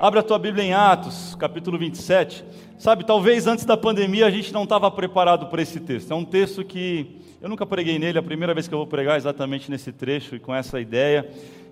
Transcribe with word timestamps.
Abra 0.00 0.20
a 0.20 0.22
tua 0.22 0.38
Bíblia 0.38 0.62
em 0.62 0.72
Atos, 0.72 1.34
capítulo 1.34 1.76
27. 1.76 2.44
Sabe, 2.78 3.04
talvez 3.04 3.48
antes 3.48 3.64
da 3.64 3.76
pandemia 3.76 4.26
a 4.26 4.30
gente 4.30 4.52
não 4.52 4.62
estava 4.62 4.88
preparado 4.92 5.46
para 5.46 5.60
esse 5.60 5.80
texto. 5.80 6.12
É 6.12 6.14
um 6.14 6.24
texto 6.24 6.64
que 6.64 7.20
eu 7.42 7.48
nunca 7.48 7.66
preguei 7.66 7.98
nele, 7.98 8.16
é 8.16 8.20
a 8.20 8.22
primeira 8.22 8.54
vez 8.54 8.68
que 8.68 8.74
eu 8.74 8.78
vou 8.78 8.86
pregar 8.86 9.16
exatamente 9.16 9.68
nesse 9.68 9.90
trecho 9.90 10.36
e 10.36 10.38
com 10.38 10.54
essa 10.54 10.80
ideia. 10.80 11.28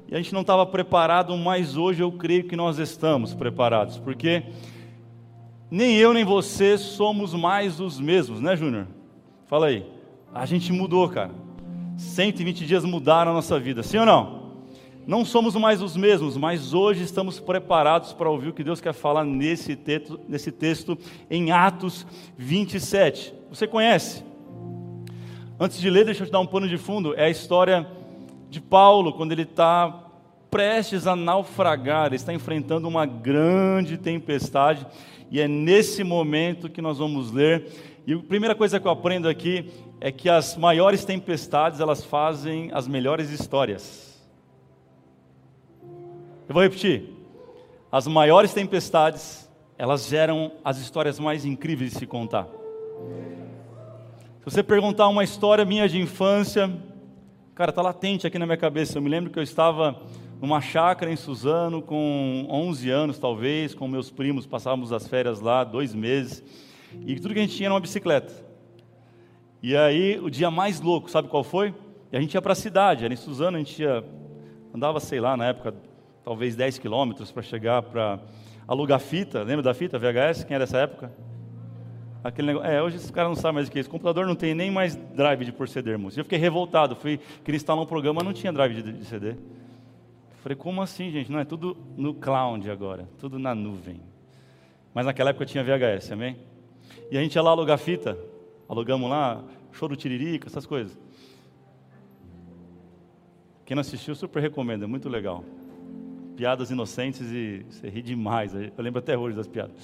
E 0.09 0.15
a 0.15 0.17
gente 0.17 0.35
não 0.35 0.41
estava 0.41 0.67
preparado, 0.67 1.37
mas 1.37 1.77
hoje 1.77 2.03
eu 2.03 2.11
creio 2.11 2.49
que 2.49 2.57
nós 2.57 2.81
estamos 2.81 3.33
preparados, 3.33 3.97
porque 3.97 4.43
nem 5.71 5.95
eu 5.95 6.13
nem 6.13 6.25
você 6.25 6.77
somos 6.77 7.33
mais 7.33 7.79
os 7.79 8.01
mesmos, 8.01 8.41
né, 8.41 8.57
Júnior? 8.57 8.89
Fala 9.47 9.67
aí. 9.69 9.87
A 10.35 10.45
gente 10.47 10.73
mudou, 10.73 11.09
cara. 11.09 11.31
120 11.97 12.67
dias 12.67 12.85
mudaram 12.85 13.31
a 13.31 13.35
nossa 13.35 13.57
vida, 13.57 13.85
sim 13.85 13.99
ou 13.99 14.07
não? 14.07 14.46
Não 15.07 15.25
somos 15.25 15.55
mais 15.55 15.81
os 15.81 15.97
mesmos, 15.97 16.37
mas 16.37 16.75
hoje 16.75 17.05
estamos 17.05 17.39
preparados 17.39 18.13
para 18.13 18.29
ouvir 18.29 18.49
o 18.49 18.53
que 18.53 18.65
Deus 18.65 18.81
quer 18.81 18.93
falar 18.93 19.25
nesse 19.25 19.77
texto, 19.77 20.19
nesse 20.29 20.51
texto 20.51 20.99
em 21.31 21.53
Atos 21.53 22.05
27. 22.37 23.33
Você 23.49 23.69
conhece? 23.69 24.25
Antes 25.61 25.79
de 25.79 25.89
ler, 25.89 26.05
deixa 26.05 26.25
eu 26.25 26.27
te 26.27 26.33
dar 26.33 26.41
um 26.41 26.47
pano 26.47 26.69
de 26.69 26.77
fundo. 26.77 27.15
É 27.15 27.27
a 27.27 27.31
história 27.31 27.87
de 28.51 28.61
Paulo, 28.61 29.13
quando 29.13 29.31
ele 29.31 29.43
está 29.43 30.07
prestes 30.51 31.07
a 31.07 31.15
naufragar, 31.15 32.13
está 32.13 32.33
enfrentando 32.35 32.89
uma 32.89 33.07
grande 33.07 33.97
tempestade, 33.97 34.85
e 35.31 35.41
é 35.41 35.47
nesse 35.47 36.03
momento 36.03 36.69
que 36.69 36.83
nós 36.83 36.99
vamos 36.99 37.31
ler. 37.31 37.71
E 38.05 38.13
a 38.13 38.19
primeira 38.19 38.57
coisa 38.57 38.81
que 38.81 38.87
eu 38.89 38.91
aprendo 38.91 39.29
aqui 39.29 39.71
é 40.01 40.11
que 40.11 40.29
as 40.29 40.57
maiores 40.57 41.05
tempestades, 41.05 41.79
elas 41.79 42.05
fazem 42.05 42.71
as 42.73 42.89
melhores 42.89 43.31
histórias. 43.31 44.06
Eu 46.49 46.55
vou 46.55 46.63
repetir. 46.63 47.03
As 47.91 48.07
maiores 48.07 48.55
tempestades, 48.55 49.51
elas 49.77 50.07
geram 50.07 50.53
as 50.65 50.79
histórias 50.79 51.19
mais 51.19 51.45
incríveis 51.45 51.91
de 51.91 51.99
se 51.99 52.07
contar. 52.07 52.47
Se 54.39 54.45
você 54.45 54.63
perguntar 54.63 55.09
uma 55.09 55.25
história 55.25 55.65
minha 55.65 55.89
de 55.89 56.01
infância, 56.01 56.73
cara, 57.53 57.71
está 57.71 57.83
latente 57.83 58.29
aqui 58.29 58.39
na 58.39 58.47
minha 58.47 58.57
cabeça. 58.57 58.97
Eu 58.97 59.03
me 59.03 59.09
lembro 59.09 59.29
que 59.29 59.41
eu 59.41 59.43
estava 59.43 60.01
numa 60.41 60.61
chácara 60.61 61.11
em 61.11 61.17
Suzano, 61.17 61.83
com 61.83 62.47
11 62.49 62.91
anos 62.91 63.19
talvez, 63.19 63.75
com 63.75 63.89
meus 63.89 64.09
primos, 64.09 64.47
passávamos 64.47 64.93
as 64.93 65.09
férias 65.09 65.41
lá, 65.41 65.65
dois 65.65 65.93
meses, 65.95 66.45
e 67.05 67.19
tudo 67.19 67.35
que 67.35 67.41
a 67.41 67.43
gente 67.43 67.57
tinha 67.57 67.67
era 67.67 67.75
uma 67.75 67.81
bicicleta. 67.81 68.33
E 69.61 69.77
aí, 69.77 70.21
o 70.21 70.31
dia 70.31 70.49
mais 70.49 70.81
louco, 70.81 71.11
sabe 71.11 71.27
qual 71.27 71.43
foi? 71.43 71.75
E 72.13 72.17
a 72.17 72.21
gente 72.21 72.35
ia 72.35 72.43
para 72.43 72.53
a 72.53 72.57
cidade, 72.57 73.05
era 73.05 73.13
em 73.13 73.17
Suzano, 73.17 73.57
a 73.57 73.59
gente 73.59 73.83
ia, 73.83 74.05
andava, 74.73 75.01
sei 75.01 75.19
lá, 75.19 75.37
na 75.37 75.47
época, 75.47 75.75
talvez 76.27 76.57
10 76.57 76.79
quilômetros 76.79 77.31
para 77.31 77.41
chegar 77.41 77.81
para 77.83 78.19
alugar 78.67 78.99
fita. 78.99 79.45
Lembra 79.45 79.63
da 79.63 79.73
fita 79.73 79.97
VHS? 79.97 80.43
Quem 80.43 80.57
é 80.57 80.59
dessa 80.59 80.79
época? 80.79 81.13
Aquele 82.25 82.49
negócio, 82.49 82.69
é, 82.69 82.83
hoje 82.83 82.97
os 82.97 83.13
caras 83.13 83.29
não 83.29 83.37
sabem 83.37 83.55
mais 83.55 83.69
o 83.69 83.71
que 83.71 83.79
é 83.79 83.81
isso. 83.81 83.89
O 83.89 83.93
computador 83.93 84.27
não 84.27 84.35
tem 84.35 84.53
nem 84.53 84.69
mais 84.69 84.97
drive 84.97 85.45
de 85.45 85.53
por 85.53 85.69
CD, 85.69 85.93
Eu 85.95 86.25
fiquei 86.25 86.37
revoltado. 86.37 86.97
Fui, 86.97 87.21
queria 87.45 87.55
instalar 87.55 87.81
um 87.81 87.87
programa, 87.87 88.25
não 88.25 88.33
tinha 88.33 88.53
drive 88.53 88.83
de, 88.83 88.93
de 88.93 89.05
CD. 89.05 89.37
Falei, 90.43 90.57
como 90.57 90.83
assim, 90.83 91.13
gente? 91.13 91.31
Não, 91.31 91.39
é 91.39 91.45
tudo 91.45 91.77
no 91.97 92.13
cloud 92.13 92.69
agora. 92.69 93.09
Tudo 93.21 93.39
na 93.39 93.55
nuvem. 93.55 94.01
Mas 94.93 95.07
naquela 95.07 95.31
época 95.31 95.47
tinha 95.47 95.63
VHS, 95.63 96.11
amém? 96.11 96.37
E 97.09 97.17
a 97.17 97.23
gente 97.23 97.37
ia 97.37 97.43
lá 97.43 97.53
alugar 97.53 97.79
fita. 97.79 98.19
Alugamos 98.69 99.09
lá, 99.09 99.45
choro 99.71 99.95
tiririca, 99.95 100.49
essas 100.49 100.67
coisas. 100.67 100.99
Quem 103.65 103.77
não 103.77 103.83
assistiu, 103.83 104.17
super 104.17 104.43
recomendo, 104.43 104.83
é 104.83 104.89
muito 104.89 105.09
legal 105.09 105.45
piadas 106.37 106.71
inocentes 106.71 107.23
e 107.33 107.65
você 107.69 107.89
ri 107.89 108.03
demais. 108.03 108.55
Eu 108.55 108.71
lembro 108.79 108.99
até 108.99 109.17
hoje 109.17 109.35
das 109.35 109.49
piadas. 109.49 109.75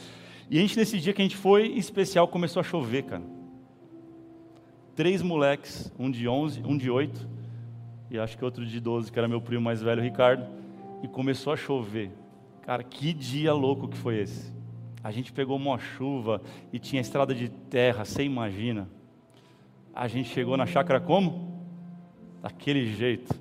E 0.50 0.58
a 0.58 0.60
gente, 0.60 0.76
nesse 0.76 0.98
dia 0.98 1.12
que 1.12 1.22
a 1.22 1.24
gente 1.24 1.36
foi, 1.36 1.68
em 1.68 1.78
especial, 1.78 2.28
começou 2.28 2.60
a 2.60 2.62
chover, 2.62 3.04
cara. 3.04 3.22
Três 4.94 5.22
moleques, 5.22 5.90
um 5.98 6.10
de 6.10 6.28
11, 6.28 6.62
um 6.64 6.76
de 6.76 6.90
8, 6.90 7.26
e 8.10 8.18
acho 8.18 8.36
que 8.36 8.44
outro 8.44 8.66
de 8.66 8.78
12, 8.78 9.10
que 9.10 9.18
era 9.18 9.26
meu 9.26 9.40
primo 9.40 9.62
mais 9.62 9.80
velho, 9.80 10.02
Ricardo, 10.02 10.46
e 11.02 11.08
começou 11.08 11.54
a 11.54 11.56
chover. 11.56 12.10
Cara, 12.60 12.82
que 12.82 13.14
dia 13.14 13.54
louco 13.54 13.88
que 13.88 13.96
foi 13.96 14.20
esse. 14.20 14.52
A 15.02 15.10
gente 15.10 15.32
pegou 15.32 15.56
uma 15.56 15.78
chuva 15.78 16.42
e 16.72 16.78
tinha 16.78 17.00
estrada 17.00 17.34
de 17.34 17.48
terra, 17.48 18.04
você 18.04 18.22
imagina. 18.22 18.88
A 19.94 20.06
gente 20.06 20.28
chegou 20.28 20.56
na 20.56 20.66
chácara 20.66 21.00
como? 21.00 21.50
Daquele 22.42 22.86
jeito. 22.92 23.34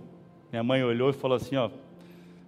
Minha 0.52 0.64
mãe 0.64 0.84
olhou 0.84 1.10
e 1.10 1.14
falou 1.14 1.36
assim: 1.36 1.56
ó, 1.56 1.70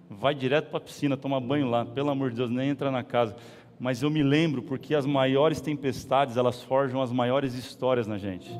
vai 0.08 0.34
direto 0.34 0.68
para 0.68 0.78
a 0.78 0.80
piscina, 0.80 1.16
toma 1.16 1.40
banho 1.40 1.68
lá, 1.68 1.84
pelo 1.84 2.10
amor 2.10 2.30
de 2.30 2.36
Deus, 2.36 2.50
nem 2.50 2.68
entra 2.68 2.90
na 2.90 3.02
casa. 3.02 3.36
Mas 3.78 4.02
eu 4.02 4.10
me 4.10 4.22
lembro 4.22 4.62
porque 4.62 4.94
as 4.94 5.04
maiores 5.06 5.60
tempestades, 5.60 6.36
elas 6.36 6.62
forjam 6.62 7.02
as 7.02 7.12
maiores 7.12 7.54
histórias 7.54 8.06
na 8.06 8.18
gente. 8.18 8.50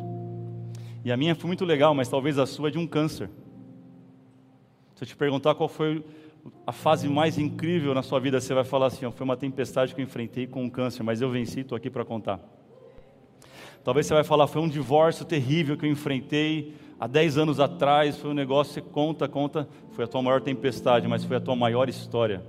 E 1.05 1.13
a 1.13 1.17
minha 1.17 1.35
foi 1.35 1.47
muito 1.47 1.65
legal, 1.65 1.95
mas 1.95 2.09
talvez 2.09 2.39
a 2.39 2.47
sua 2.47 2.69
é 2.69 2.71
de 2.73 2.79
um 2.79 2.87
câncer. 2.87 3.29
Se 4.95 5.05
eu 5.05 5.09
te 5.09 5.17
perguntar 5.17 5.55
qual 5.55 5.69
foi 5.69 6.05
a 6.67 6.73
fase 6.73 7.09
mais 7.09 7.39
incrível 7.39 7.95
na 7.95 8.03
sua 8.03 8.21
vida, 8.21 8.41
você 8.41 8.55
vai 8.55 8.65
falar 8.65 8.87
assim: 8.87 9.11
foi 9.11 9.25
uma 9.25 9.37
tempestade 9.37 9.95
que 9.95 10.01
eu 10.01 10.05
enfrentei 10.05 10.47
com 10.47 10.65
um 10.65 10.71
câncer, 10.71 11.03
mas 11.03 11.21
eu 11.21 11.31
venci, 11.31 11.61
estou 11.61 11.77
aqui 11.77 11.91
para 11.91 12.05
contar. 12.05 12.41
Talvez 13.83 14.07
você 14.07 14.15
vai 14.15 14.25
falar: 14.25 14.47
foi 14.47 14.63
um 14.63 14.69
divórcio 14.69 15.25
terrível 15.25 15.77
que 15.77 15.85
eu 15.85 15.91
enfrentei, 15.91 16.75
há 16.99 17.07
10 17.07 17.39
anos 17.39 17.61
atrás 17.61 18.17
foi 18.17 18.31
um 18.31 18.35
negócio, 18.35 18.75
você 18.75 18.81
conta, 18.81 19.29
conta, 19.29 19.69
foi 19.93 20.05
a 20.05 20.09
tua 20.09 20.23
maior 20.23 20.41
tempestade, 20.41 21.07
mas 21.09 21.25
foi 21.25 21.37
a 21.37 21.41
tua 21.41 21.57
maior 21.57 21.89
história. 21.89 22.43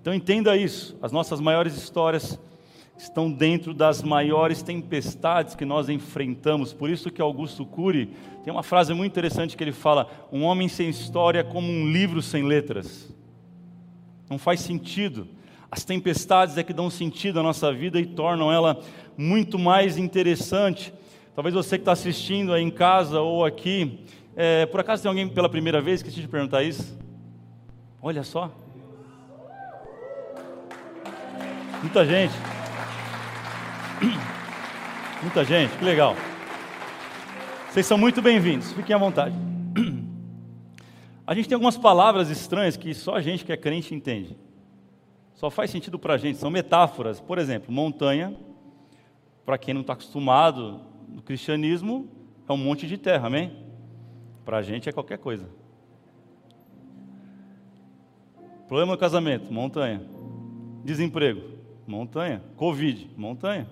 Então 0.00 0.14
entenda 0.14 0.56
isso, 0.56 0.96
as 1.02 1.10
nossas 1.10 1.40
maiores 1.40 1.76
histórias 1.76 2.38
estão 2.98 3.30
dentro 3.30 3.74
das 3.74 4.02
maiores 4.02 4.62
tempestades 4.62 5.54
que 5.54 5.64
nós 5.64 5.88
enfrentamos. 5.88 6.72
Por 6.72 6.88
isso 6.88 7.10
que 7.10 7.20
Augusto 7.20 7.64
Cury 7.66 8.10
tem 8.42 8.52
uma 8.52 8.62
frase 8.62 8.94
muito 8.94 9.12
interessante 9.12 9.56
que 9.56 9.64
ele 9.64 9.72
fala: 9.72 10.08
"Um 10.32 10.42
homem 10.44 10.68
sem 10.68 10.88
história 10.88 11.40
é 11.40 11.44
como 11.44 11.68
um 11.68 11.90
livro 11.90 12.22
sem 12.22 12.42
letras". 12.44 13.14
Não 14.28 14.38
faz 14.38 14.60
sentido. 14.60 15.28
As 15.70 15.84
tempestades 15.84 16.56
é 16.56 16.62
que 16.62 16.72
dão 16.72 16.88
sentido 16.88 17.40
à 17.40 17.42
nossa 17.42 17.72
vida 17.72 18.00
e 18.00 18.06
tornam 18.06 18.52
ela 18.52 18.80
muito 19.16 19.58
mais 19.58 19.96
interessante. 19.96 20.92
Talvez 21.36 21.54
você 21.54 21.76
que 21.76 21.82
está 21.82 21.92
assistindo 21.92 22.54
aí 22.54 22.62
em 22.62 22.70
casa 22.70 23.20
ou 23.20 23.44
aqui, 23.44 24.06
é, 24.34 24.64
por 24.64 24.80
acaso 24.80 25.02
tem 25.02 25.10
alguém 25.10 25.28
pela 25.28 25.50
primeira 25.50 25.82
vez 25.82 26.02
que 26.02 26.10
te 26.10 26.26
perguntar 26.26 26.62
isso? 26.62 26.98
Olha 28.00 28.22
só. 28.22 28.50
Muita 31.82 32.06
gente. 32.06 32.32
Muita 35.20 35.44
gente, 35.44 35.76
que 35.76 35.84
legal. 35.84 36.16
Vocês 37.68 37.84
são 37.84 37.98
muito 37.98 38.22
bem-vindos, 38.22 38.72
fiquem 38.72 38.96
à 38.96 38.98
vontade. 38.98 39.36
A 41.26 41.34
gente 41.34 41.50
tem 41.50 41.54
algumas 41.54 41.76
palavras 41.76 42.30
estranhas 42.30 42.78
que 42.78 42.94
só 42.94 43.16
a 43.16 43.20
gente 43.20 43.44
que 43.44 43.52
é 43.52 43.56
crente 43.58 43.94
entende. 43.94 44.38
Só 45.34 45.50
faz 45.50 45.70
sentido 45.70 45.98
para 45.98 46.14
a 46.14 46.16
gente, 46.16 46.38
são 46.38 46.50
metáforas. 46.50 47.20
Por 47.20 47.36
exemplo, 47.36 47.70
montanha, 47.70 48.34
para 49.44 49.58
quem 49.58 49.74
não 49.74 49.80
está 49.80 49.92
acostumado, 49.92 50.80
no 51.16 51.22
cristianismo 51.22 52.10
é 52.46 52.52
um 52.52 52.58
monte 52.58 52.86
de 52.86 52.98
terra, 52.98 53.28
amém? 53.28 53.50
Para 54.44 54.58
a 54.58 54.62
gente 54.62 54.86
é 54.86 54.92
qualquer 54.92 55.16
coisa. 55.16 55.48
Problema 58.68 58.92
no 58.92 58.98
casamento, 58.98 59.50
montanha. 59.50 60.02
Desemprego, 60.84 61.40
montanha. 61.86 62.42
Covid, 62.54 63.10
montanha. 63.16 63.66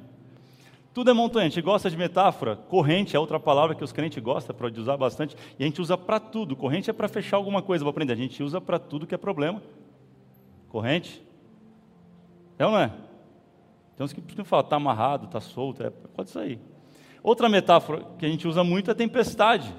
Tudo 0.94 1.10
é 1.10 1.12
montanha. 1.12 1.44
A 1.44 1.48
gente 1.50 1.60
gosta 1.60 1.90
de 1.90 1.98
metáfora. 1.98 2.56
Corrente 2.56 3.14
é 3.14 3.20
outra 3.20 3.38
palavra 3.38 3.74
que 3.74 3.84
os 3.84 3.92
crentes 3.92 4.22
gostam 4.22 4.56
para 4.56 4.68
usar 4.80 4.96
bastante. 4.96 5.36
E 5.58 5.64
a 5.64 5.66
gente 5.66 5.82
usa 5.82 5.98
para 5.98 6.18
tudo. 6.18 6.56
Corrente 6.56 6.88
é 6.88 6.94
para 6.94 7.08
fechar 7.08 7.36
alguma 7.36 7.60
coisa, 7.60 7.84
vou 7.84 7.90
aprender. 7.90 8.14
A 8.14 8.16
gente 8.16 8.42
usa 8.42 8.58
para 8.58 8.78
tudo 8.78 9.06
que 9.06 9.14
é 9.14 9.18
problema. 9.18 9.62
Corrente. 10.70 11.22
É 12.58 12.64
ou 12.64 12.72
não 12.72 12.78
é? 12.78 12.90
Tem 13.98 14.04
uns 14.04 14.14
que 14.14 14.44
falam, 14.44 14.64
está 14.64 14.76
amarrado, 14.76 15.26
está 15.26 15.40
solto. 15.42 15.82
É, 15.82 15.90
pode 15.90 16.30
sair. 16.30 16.58
Outra 17.24 17.48
metáfora 17.48 18.06
que 18.18 18.26
a 18.26 18.28
gente 18.28 18.46
usa 18.46 18.62
muito 18.62 18.90
é 18.90 18.94
tempestade, 18.94 19.74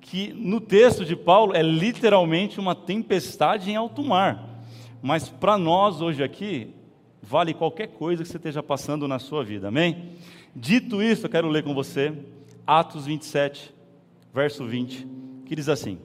que 0.00 0.32
no 0.32 0.60
texto 0.60 1.04
de 1.04 1.14
Paulo 1.14 1.54
é 1.54 1.62
literalmente 1.62 2.58
uma 2.58 2.74
tempestade 2.74 3.70
em 3.70 3.76
alto 3.76 4.02
mar. 4.02 4.60
Mas 5.00 5.28
para 5.28 5.56
nós 5.56 6.00
hoje 6.00 6.20
aqui, 6.20 6.74
vale 7.22 7.54
qualquer 7.54 7.86
coisa 7.86 8.24
que 8.24 8.28
você 8.28 8.38
esteja 8.38 8.60
passando 8.60 9.06
na 9.06 9.20
sua 9.20 9.44
vida, 9.44 9.68
amém? 9.68 10.14
Dito 10.52 11.00
isso, 11.00 11.26
eu 11.26 11.30
quero 11.30 11.48
ler 11.48 11.62
com 11.62 11.72
você 11.72 12.12
Atos 12.66 13.06
27, 13.06 13.72
verso 14.34 14.66
20, 14.66 15.06
que 15.46 15.54
diz 15.54 15.68
assim: 15.68 15.96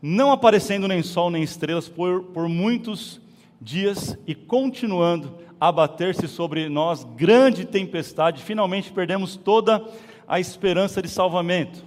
Não 0.00 0.30
aparecendo 0.30 0.86
nem 0.86 1.02
sol 1.02 1.28
nem 1.28 1.42
estrelas 1.42 1.88
por, 1.88 2.22
por 2.26 2.48
muitos 2.48 3.20
dias 3.60 4.16
e 4.28 4.32
continuando 4.32 5.44
abater-se 5.60 6.28
sobre 6.28 6.68
nós 6.68 7.04
grande 7.04 7.64
tempestade, 7.64 8.42
finalmente 8.42 8.92
perdemos 8.92 9.36
toda 9.36 9.84
a 10.28 10.38
esperança 10.38 11.00
de 11.00 11.08
salvamento. 11.08 11.84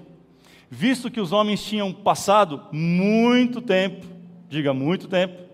Visto 0.69 1.09
que 1.09 1.19
os 1.19 1.31
homens 1.31 1.63
tinham 1.63 1.91
passado 1.91 2.67
muito 2.71 3.61
tempo, 3.61 4.05
diga 4.47 4.73
muito 4.73 5.07
tempo, 5.07 5.49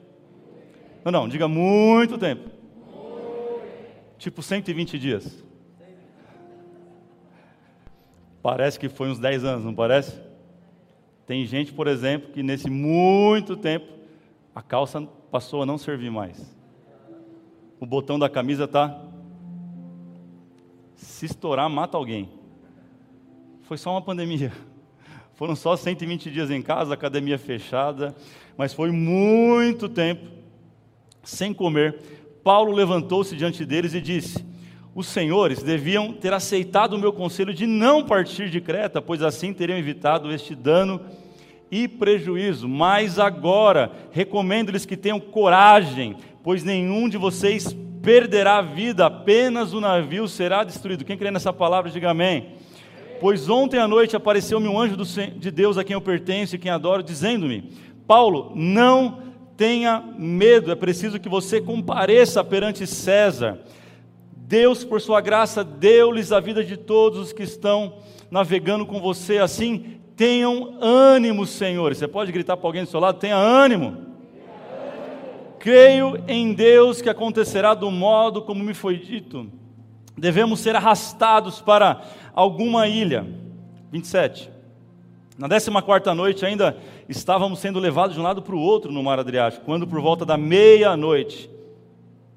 Não, 1.04 1.12
não, 1.12 1.30
diga 1.30 1.48
muito 1.48 2.18
tempo. 2.18 2.50
Tipo 4.18 4.42
120 4.42 4.98
dias. 4.98 5.44
Parece 8.42 8.80
que 8.80 8.90
foi 8.90 9.10
uns 9.10 9.20
10 9.20 9.44
anos, 9.44 9.66
não 9.66 9.74
parece? 9.74 10.20
Tem 11.28 11.46
gente, 11.46 11.74
por 11.74 11.88
exemplo, 11.88 12.32
que 12.32 12.42
nesse 12.42 12.70
muito 12.70 13.56
tempo 13.56 13.86
a 14.54 14.62
calça 14.62 15.02
passou 15.32 15.64
a 15.64 15.66
não 15.66 15.78
servir 15.78 16.10
mais. 16.10 16.55
O 17.80 17.86
botão 17.86 18.18
da 18.18 18.30
camisa 18.30 18.66
está. 18.66 19.02
Se 20.96 21.26
estourar, 21.26 21.70
mata 21.70 21.98
alguém. 21.98 22.30
Foi 23.64 23.78
só 23.78 23.92
uma 23.92 24.02
pandemia. 24.02 24.52
Foram 25.36 25.56
só 25.56 25.76
120 25.76 26.32
dias 26.32 26.50
em 26.50 26.62
casa, 26.62 26.94
academia 26.94 27.38
fechada, 27.38 28.16
mas 28.58 28.74
foi 28.74 28.90
muito 28.90 29.90
tempo 29.90 30.26
sem 31.24 31.54
comer. 31.54 32.00
Paulo 32.44 32.72
levantou-se 32.72 33.36
diante 33.36 33.66
deles 33.66 33.94
e 33.94 34.00
disse: 34.00 34.46
Os 34.94 35.08
senhores 35.08 35.62
deviam 35.62 36.14
ter 36.14 36.32
aceitado 36.32 36.94
o 36.94 37.00
meu 37.00 37.12
conselho 37.12 37.54
de 37.54 37.68
não 37.68 38.06
partir 38.06 38.50
de 38.50 38.62
Creta, 38.62 39.02
pois 39.02 39.22
assim 39.22 39.52
teriam 39.52 39.78
evitado 39.78 40.32
este 40.32 40.56
dano 40.56 41.02
e 41.70 41.88
prejuízo. 41.88 42.70
Mas 42.70 43.20
agora 43.20 43.92
recomendo-lhes 44.12 44.86
que 44.86 44.96
tenham 44.96 45.20
coragem, 45.20 46.16
pois 46.46 46.64
nenhum 46.64 47.10
de 47.10 47.18
vocês 47.18 47.76
perderá 48.04 48.60
a 48.60 48.62
vida, 48.62 49.08
apenas 49.08 49.74
o 49.74 49.82
navio 49.82 50.28
será 50.28 50.64
destruído. 50.64 51.04
Quem 51.04 51.18
crê 51.18 51.32
nessa 51.32 51.52
palavra, 51.52 51.90
diga 51.90 52.12
amém. 52.12 52.52
Pois 53.20 53.50
ontem 53.50 53.80
à 53.80 53.88
noite 53.88 54.16
apareceu-me 54.16 54.68
um 54.68 54.80
anjo 54.80 54.96
de 55.40 55.50
Deus 55.50 55.76
a 55.76 55.84
quem 55.84 55.96
eu 55.96 56.02
pertenço 56.02 56.56
e 56.56 56.60
quem 56.60 56.70
adoro, 56.70 57.02
dizendo-me: 57.02 57.72
Paulo, 58.06 58.52
não 58.54 59.24
tenha 59.58 60.04
medo, 60.20 60.72
é 60.72 60.76
preciso 60.76 61.20
que 61.20 61.28
você 61.28 61.60
compareça 61.60 62.44
perante 62.44 62.86
César. 62.86 63.58
Deus, 64.38 64.84
por 64.84 65.02
sua 65.02 65.22
graça, 65.22 65.64
deu-lhes 65.64 66.32
a 66.32 66.40
vida 66.40 66.64
de 66.64 66.78
todos 66.78 67.18
os 67.18 67.34
que 67.34 67.42
estão 67.42 67.96
navegando 68.30 68.86
com 68.86 69.02
você. 69.02 69.40
Assim, 69.40 70.00
tenham 70.16 70.78
ânimo, 70.80 71.48
Senhor. 71.48 71.96
Você 71.96 72.08
pode 72.08 72.32
gritar 72.32 72.56
para 72.56 72.68
alguém 72.68 72.84
do 72.84 72.90
seu 72.92 73.00
lado: 73.00 73.18
tenha 73.18 73.36
ânimo. 73.36 74.14
Creio 75.66 76.24
em 76.28 76.54
Deus 76.54 77.02
que 77.02 77.10
acontecerá 77.10 77.74
do 77.74 77.90
modo 77.90 78.44
como 78.44 78.64
me 78.64 78.76
foi 78.76 79.00
dito. 79.00 79.50
Devemos 80.16 80.60
ser 80.60 80.76
arrastados 80.76 81.60
para 81.60 82.04
alguma 82.36 82.88
ilha. 82.88 83.26
27. 83.92 84.52
Na 85.36 85.50
14 85.50 86.14
noite 86.16 86.46
ainda 86.46 86.78
estávamos 87.10 87.58
sendo 87.58 87.80
levados 87.80 88.14
de 88.14 88.22
um 88.22 88.24
lado 88.24 88.44
para 88.44 88.54
o 88.56 88.60
outro 88.60 88.92
no 88.92 89.02
mar 89.02 89.18
Adriático, 89.18 89.66
quando 89.66 89.88
por 89.88 90.00
volta 90.00 90.24
da 90.24 90.38
meia-noite, 90.38 91.50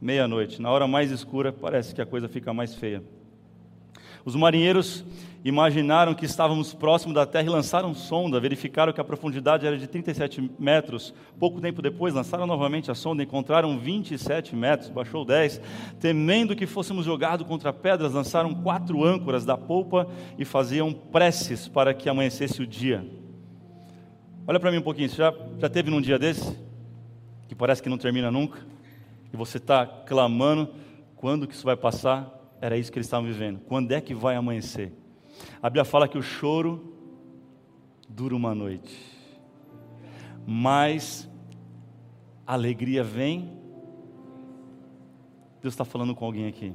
meia-noite, 0.01 0.63
na 0.63 0.71
hora 0.71 0.87
mais 0.87 1.11
escura, 1.11 1.53
parece 1.53 1.95
que 1.95 2.01
a 2.01 2.07
coisa 2.07 2.31
fica 2.31 2.55
mais 2.55 2.75
feia. 2.77 3.03
Os 4.25 4.35
marinheiros 4.35 5.05
imaginaram 5.45 6.15
que 6.15 6.25
estávamos 6.25 6.75
próximo 6.75 7.15
da 7.15 7.25
terra 7.25 7.47
e 7.47 7.51
lançaram 7.51 7.95
sonda, 7.95 8.41
verificaram 8.41 8.93
que 8.93 9.01
a 9.01 9.05
profundidade 9.05 9.67
era 9.67 9.79
de 9.79 9.87
37 9.87 10.51
metros. 10.59 11.15
Pouco 11.39 11.61
tempo 11.61 11.81
depois, 11.81 12.15
lançaram 12.15 12.47
novamente 12.47 12.91
a 12.91 12.95
sonda, 12.95 13.23
encontraram 13.23 13.79
27 13.79 14.55
metros, 14.55 14.91
baixou 14.91 15.25
10. 15.25 15.61
Temendo 16.01 16.57
que 16.57 16.67
fôssemos 16.67 17.05
jogados 17.05 17.47
contra 17.47 17.73
pedras, 17.73 18.13
lançaram 18.13 18.55
quatro 18.55 19.05
âncoras 19.05 19.45
da 19.45 19.57
polpa 19.57 20.09
e 20.39 20.45
faziam 20.45 20.93
preces 20.93 21.69
para 21.69 21.95
que 21.95 22.09
amanhecesse 22.09 22.63
o 22.63 22.67
dia. 22.67 23.07
Olha 24.47 24.59
para 24.59 24.71
mim 24.71 24.79
um 24.79 24.83
pouquinho, 24.83 25.09
você 25.09 25.17
já, 25.17 25.35
já 25.59 25.69
teve 25.69 25.91
num 25.91 26.01
dia 26.01 26.19
desse? 26.19 26.59
Que 27.49 27.55
parece 27.55 27.83
que 27.83 27.89
não 27.89 27.99
termina 27.99 28.31
nunca? 28.31 28.59
E 29.33 29.37
você 29.37 29.59
está 29.59 29.87
clamando, 29.87 30.71
quando 31.17 31.47
que 31.47 31.55
isso 31.55 31.65
vai 31.65 31.77
passar? 31.77 32.38
Era 32.61 32.77
isso 32.77 32.91
que 32.91 32.99
eles 32.99 33.07
estavam 33.07 33.27
vivendo. 33.27 33.61
Quando 33.61 33.93
é 33.93 34.01
que 34.01 34.15
vai 34.15 34.35
amanhecer? 34.35 34.93
A 35.63 35.69
Bíblia 35.69 35.85
fala 35.85 36.09
que 36.09 36.19
o 36.19 36.23
choro 36.23 36.93
dura 38.09 38.35
uma 38.35 38.55
noite, 38.55 38.99
mas 40.47 41.29
a 42.47 42.55
alegria 42.55 43.05
vem. 43.05 43.57
Deus 45.61 45.75
está 45.75 45.85
falando 45.85 46.15
com 46.15 46.25
alguém 46.25 46.47
aqui. 46.47 46.73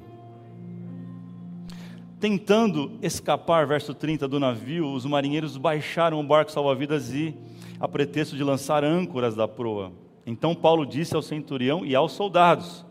Tentando 2.19 2.97
escapar, 3.01 3.67
verso 3.67 3.93
30 3.93 4.27
do 4.29 4.39
navio, 4.39 4.93
os 4.93 5.05
marinheiros 5.05 5.57
baixaram 5.57 6.21
o 6.21 6.23
barco 6.23 6.51
salva-vidas 6.51 7.13
e, 7.13 7.35
a 7.79 7.87
pretexto 7.87 8.37
de 8.37 8.43
lançar 8.43 8.81
âncoras 8.81 9.35
da 9.35 9.45
proa. 9.45 9.91
Então 10.25 10.55
Paulo 10.55 10.85
disse 10.85 11.15
ao 11.15 11.21
centurião 11.21 11.85
e 11.85 11.93
aos 11.93 12.13
soldados: 12.13 12.85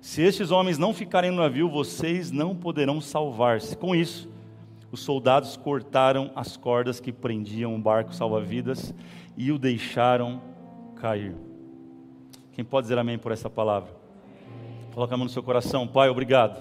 Se 0.00 0.22
estes 0.22 0.50
homens 0.50 0.78
não 0.78 0.94
ficarem 0.94 1.30
no 1.30 1.38
navio, 1.38 1.68
vocês 1.68 2.30
não 2.30 2.54
poderão 2.54 3.00
salvar-se. 3.00 3.76
Com 3.76 3.94
isso, 3.94 4.28
os 4.92 5.00
soldados 5.00 5.56
cortaram 5.56 6.30
as 6.34 6.56
cordas 6.56 7.00
que 7.00 7.12
prendiam 7.12 7.74
o 7.74 7.78
barco 7.78 8.14
salva-vidas 8.14 8.94
e 9.36 9.50
o 9.50 9.58
deixaram 9.58 10.40
cair. 10.96 11.34
Quem 12.52 12.64
pode 12.64 12.84
dizer 12.84 12.98
amém 12.98 13.18
por 13.18 13.32
essa 13.32 13.50
palavra? 13.50 13.94
Coloca 14.94 15.14
a 15.14 15.16
mão 15.16 15.26
no 15.26 15.30
seu 15.30 15.42
coração, 15.42 15.86
Pai, 15.86 16.08
obrigado. 16.08 16.60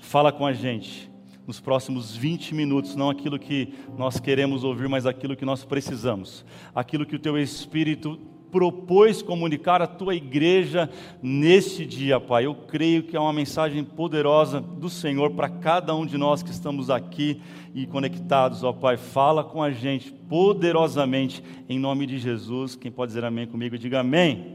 Fala 0.00 0.30
com 0.30 0.46
a 0.46 0.52
gente 0.52 1.10
nos 1.46 1.60
próximos 1.60 2.16
20 2.16 2.54
minutos, 2.54 2.94
não 2.94 3.10
aquilo 3.10 3.38
que 3.38 3.74
nós 3.98 4.18
queremos 4.18 4.64
ouvir, 4.64 4.88
mas 4.88 5.04
aquilo 5.04 5.36
que 5.36 5.44
nós 5.44 5.64
precisamos, 5.64 6.44
aquilo 6.74 7.04
que 7.04 7.16
o 7.16 7.18
Teu 7.18 7.38
Espírito 7.38 8.18
propôs 8.54 9.20
comunicar 9.20 9.82
à 9.82 9.86
tua 9.88 10.14
igreja 10.14 10.88
neste 11.20 11.84
dia, 11.84 12.20
Pai. 12.20 12.46
Eu 12.46 12.54
creio 12.54 13.02
que 13.02 13.16
é 13.16 13.18
uma 13.20 13.32
mensagem 13.32 13.82
poderosa 13.82 14.60
do 14.60 14.88
Senhor 14.88 15.32
para 15.32 15.48
cada 15.48 15.92
um 15.92 16.06
de 16.06 16.16
nós 16.16 16.40
que 16.40 16.52
estamos 16.52 16.88
aqui 16.88 17.42
e 17.74 17.84
conectados, 17.84 18.62
ó 18.62 18.72
Pai. 18.72 18.96
Fala 18.96 19.42
com 19.42 19.60
a 19.60 19.72
gente 19.72 20.12
poderosamente 20.12 21.42
em 21.68 21.80
nome 21.80 22.06
de 22.06 22.16
Jesus. 22.16 22.76
Quem 22.76 22.92
pode 22.92 23.10
dizer 23.10 23.24
amém 23.24 23.48
comigo, 23.48 23.76
diga 23.76 23.98
amém. 23.98 24.54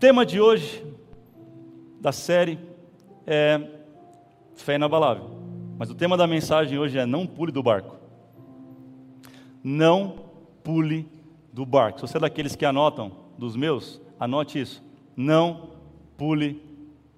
Tema 0.00 0.24
de 0.24 0.40
hoje 0.40 0.82
da 2.00 2.12
série 2.12 2.58
é 3.26 3.60
fé 4.54 4.76
inabalável. 4.76 5.36
Mas 5.78 5.90
o 5.90 5.94
tema 5.94 6.16
da 6.16 6.26
mensagem 6.26 6.78
hoje 6.78 6.96
é 6.96 7.04
não 7.04 7.26
pule 7.26 7.52
do 7.52 7.62
barco. 7.62 7.94
Não 9.62 10.14
pule 10.64 11.17
do 11.58 11.66
barco. 11.66 11.98
Se 11.98 12.06
você 12.06 12.18
é 12.18 12.20
daqueles 12.20 12.54
que 12.54 12.64
anotam, 12.64 13.10
dos 13.36 13.56
meus, 13.56 14.00
anote 14.16 14.60
isso. 14.60 14.80
Não 15.16 15.70
pule 16.16 16.62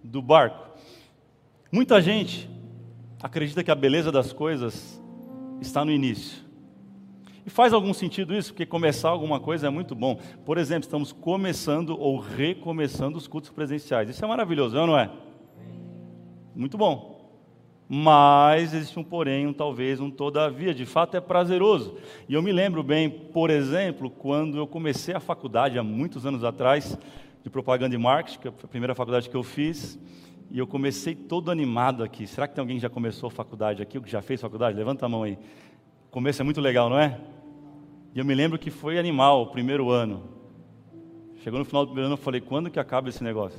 do 0.03 0.23
barco. 0.23 0.79
Muita 1.71 2.00
gente 2.00 2.49
acredita 3.23 3.62
que 3.62 3.71
a 3.71 3.75
beleza 3.75 4.11
das 4.11 4.33
coisas 4.33 4.99
está 5.61 5.85
no 5.85 5.93
início. 5.93 6.43
E 7.45 7.50
faz 7.50 7.75
algum 7.75 7.93
sentido 7.93 8.35
isso, 8.35 8.55
porque 8.55 8.65
começar 8.65 9.11
alguma 9.11 9.38
coisa 9.38 9.67
é 9.67 9.71
muito 9.71 9.95
bom. 9.95 10.19
Por 10.43 10.57
exemplo, 10.57 10.85
estamos 10.85 11.12
começando 11.12 11.91
ou 11.91 12.19
recomeçando 12.19 13.19
os 13.19 13.29
cultos 13.29 13.50
presenciais. 13.50 14.09
Isso 14.09 14.25
é 14.25 14.29
maravilhoso, 14.29 14.75
não 14.75 14.99
é? 14.99 15.11
Muito 16.57 16.79
bom 16.79 17.20
mas 17.93 18.73
existe 18.73 18.97
um 19.01 19.03
porém, 19.03 19.49
um 19.49 19.53
talvez, 19.53 19.99
um 19.99 20.13
todavia. 20.13 20.73
De 20.73 20.87
fato 20.87 21.17
é 21.17 21.21
prazeroso. 21.21 21.97
E 22.29 22.35
eu 22.35 22.41
me 22.41 22.53
lembro 22.53 22.85
bem, 22.85 23.11
por 23.11 23.51
exemplo, 23.51 24.09
quando 24.09 24.59
eu 24.59 24.65
comecei 24.65 25.13
a 25.13 25.19
faculdade 25.19 25.77
há 25.77 25.83
muitos 25.83 26.25
anos 26.25 26.45
atrás 26.45 26.97
de 27.43 27.51
propaganda 27.51 27.93
e 27.93 27.99
marketing, 27.99 28.39
que 28.39 28.47
a 28.47 28.53
primeira 28.53 28.95
faculdade 28.95 29.29
que 29.29 29.35
eu 29.35 29.43
fiz, 29.43 29.99
e 30.53 30.57
eu 30.57 30.69
comecei 30.69 31.17
todo 31.17 31.51
animado 31.51 32.05
aqui. 32.05 32.29
Será 32.29 32.47
que 32.47 32.55
tem 32.55 32.63
alguém 32.63 32.77
que 32.77 32.83
já 32.83 32.89
começou 32.89 33.27
a 33.27 33.31
faculdade 33.33 33.83
aqui, 33.83 33.99
ou 33.99 34.05
que 34.05 34.11
já 34.11 34.23
fez 34.23 34.41
faculdade? 34.41 34.79
Levanta 34.79 35.07
a 35.07 35.09
mão 35.09 35.25
aí. 35.25 35.37
O 36.07 36.13
começo 36.13 36.41
é 36.41 36.45
muito 36.45 36.61
legal, 36.61 36.89
não 36.89 36.97
é? 36.99 37.19
E 38.15 38.21
eu 38.21 38.25
me 38.25 38.37
lembro 38.37 38.57
que 38.57 38.71
foi 38.71 39.01
animal 39.01 39.43
o 39.43 39.47
primeiro 39.49 39.91
ano. 39.91 40.29
Chegou 41.43 41.59
no 41.59 41.65
final 41.65 41.85
do 41.85 41.89
primeiro 41.89 42.07
ano, 42.07 42.15
eu 42.15 42.23
falei, 42.23 42.41
quando 42.41 42.71
que 42.71 42.79
acaba 42.79 43.09
esse 43.09 43.25
negócio? 43.25 43.59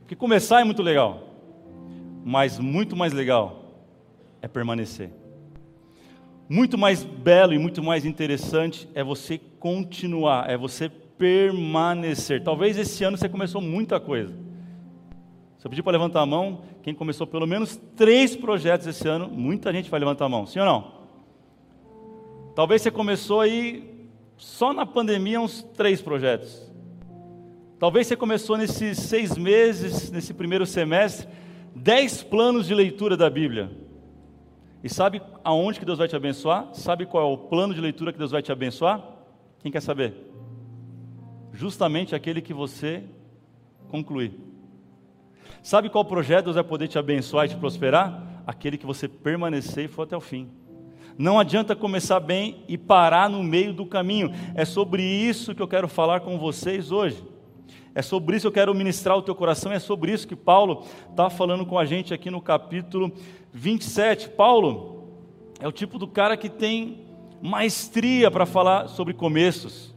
Porque 0.00 0.16
começar 0.16 0.60
é 0.60 0.64
muito 0.64 0.82
legal 0.82 1.27
mas 2.28 2.58
muito 2.58 2.94
mais 2.94 3.14
legal 3.14 3.64
é 4.42 4.46
permanecer. 4.46 5.10
Muito 6.46 6.76
mais 6.76 7.02
belo 7.02 7.54
e 7.54 7.58
muito 7.58 7.82
mais 7.82 8.04
interessante 8.04 8.86
é 8.94 9.02
você 9.02 9.38
continuar, 9.38 10.50
é 10.50 10.54
você 10.54 10.90
permanecer. 10.90 12.44
Talvez 12.44 12.76
esse 12.76 13.02
ano 13.02 13.16
você 13.16 13.30
começou 13.30 13.62
muita 13.62 13.98
coisa. 13.98 14.34
Se 15.56 15.66
eu 15.66 15.70
pedir 15.70 15.82
para 15.82 15.92
levantar 15.92 16.20
a 16.20 16.26
mão, 16.26 16.60
quem 16.82 16.92
começou 16.94 17.26
pelo 17.26 17.46
menos 17.46 17.80
três 17.96 18.36
projetos 18.36 18.86
esse 18.86 19.08
ano, 19.08 19.30
muita 19.30 19.72
gente 19.72 19.88
vai 19.88 19.98
levantar 19.98 20.26
a 20.26 20.28
mão, 20.28 20.44
sim 20.44 20.58
ou 20.58 20.66
não? 20.66 20.92
Talvez 22.54 22.82
você 22.82 22.90
começou 22.90 23.40
aí 23.40 24.06
só 24.36 24.74
na 24.74 24.84
pandemia 24.84 25.40
uns 25.40 25.62
três 25.62 26.02
projetos. 26.02 26.70
Talvez 27.78 28.06
você 28.06 28.16
começou 28.16 28.58
nesses 28.58 28.98
seis 28.98 29.34
meses, 29.38 30.10
nesse 30.10 30.34
primeiro 30.34 30.66
semestre, 30.66 31.26
dez 31.74 32.22
planos 32.22 32.66
de 32.66 32.74
leitura 32.74 33.16
da 33.16 33.28
Bíblia. 33.28 33.70
E 34.82 34.88
sabe 34.88 35.20
aonde 35.42 35.78
que 35.78 35.84
Deus 35.84 35.98
vai 35.98 36.08
te 36.08 36.16
abençoar? 36.16 36.68
Sabe 36.72 37.06
qual 37.06 37.30
é 37.30 37.32
o 37.32 37.38
plano 37.38 37.74
de 37.74 37.80
leitura 37.80 38.12
que 38.12 38.18
Deus 38.18 38.30
vai 38.30 38.42
te 38.42 38.52
abençoar? 38.52 39.02
Quem 39.60 39.72
quer 39.72 39.82
saber? 39.82 40.14
Justamente 41.52 42.14
aquele 42.14 42.40
que 42.40 42.54
você 42.54 43.02
concluir. 43.88 44.38
Sabe 45.62 45.88
qual 45.88 46.04
projeto 46.04 46.44
Deus 46.44 46.54
vai 46.54 46.64
poder 46.64 46.88
te 46.88 46.98
abençoar 46.98 47.46
e 47.46 47.48
te 47.48 47.56
prosperar? 47.56 48.42
Aquele 48.46 48.78
que 48.78 48.86
você 48.86 49.08
permanecer 49.08 49.86
e 49.86 49.88
for 49.88 50.02
até 50.02 50.16
o 50.16 50.20
fim. 50.20 50.48
Não 51.18 51.40
adianta 51.40 51.74
começar 51.74 52.20
bem 52.20 52.62
e 52.68 52.78
parar 52.78 53.28
no 53.28 53.42
meio 53.42 53.72
do 53.72 53.84
caminho. 53.84 54.30
É 54.54 54.64
sobre 54.64 55.02
isso 55.02 55.54
que 55.54 55.60
eu 55.60 55.66
quero 55.66 55.88
falar 55.88 56.20
com 56.20 56.38
vocês 56.38 56.92
hoje. 56.92 57.24
É 57.94 58.02
sobre 58.02 58.36
isso 58.36 58.44
que 58.44 58.48
eu 58.48 58.52
quero 58.52 58.74
ministrar 58.74 59.16
o 59.16 59.22
teu 59.22 59.34
coração. 59.34 59.72
É 59.72 59.78
sobre 59.78 60.12
isso 60.12 60.28
que 60.28 60.36
Paulo 60.36 60.84
está 61.10 61.28
falando 61.28 61.66
com 61.66 61.78
a 61.78 61.84
gente 61.84 62.14
aqui 62.14 62.30
no 62.30 62.40
capítulo 62.40 63.12
27. 63.52 64.28
Paulo 64.30 65.08
é 65.60 65.66
o 65.66 65.72
tipo 65.72 65.98
do 65.98 66.06
cara 66.06 66.36
que 66.36 66.48
tem 66.48 67.06
maestria 67.42 68.30
para 68.30 68.46
falar 68.46 68.88
sobre 68.88 69.14
começos. 69.14 69.94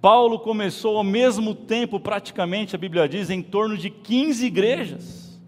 Paulo 0.00 0.38
começou 0.38 0.96
ao 0.96 1.04
mesmo 1.04 1.54
tempo, 1.54 1.98
praticamente, 1.98 2.76
a 2.76 2.78
Bíblia 2.78 3.08
diz, 3.08 3.30
em 3.30 3.42
torno 3.42 3.76
de 3.76 3.90
15 3.90 4.46
igrejas. 4.46 5.40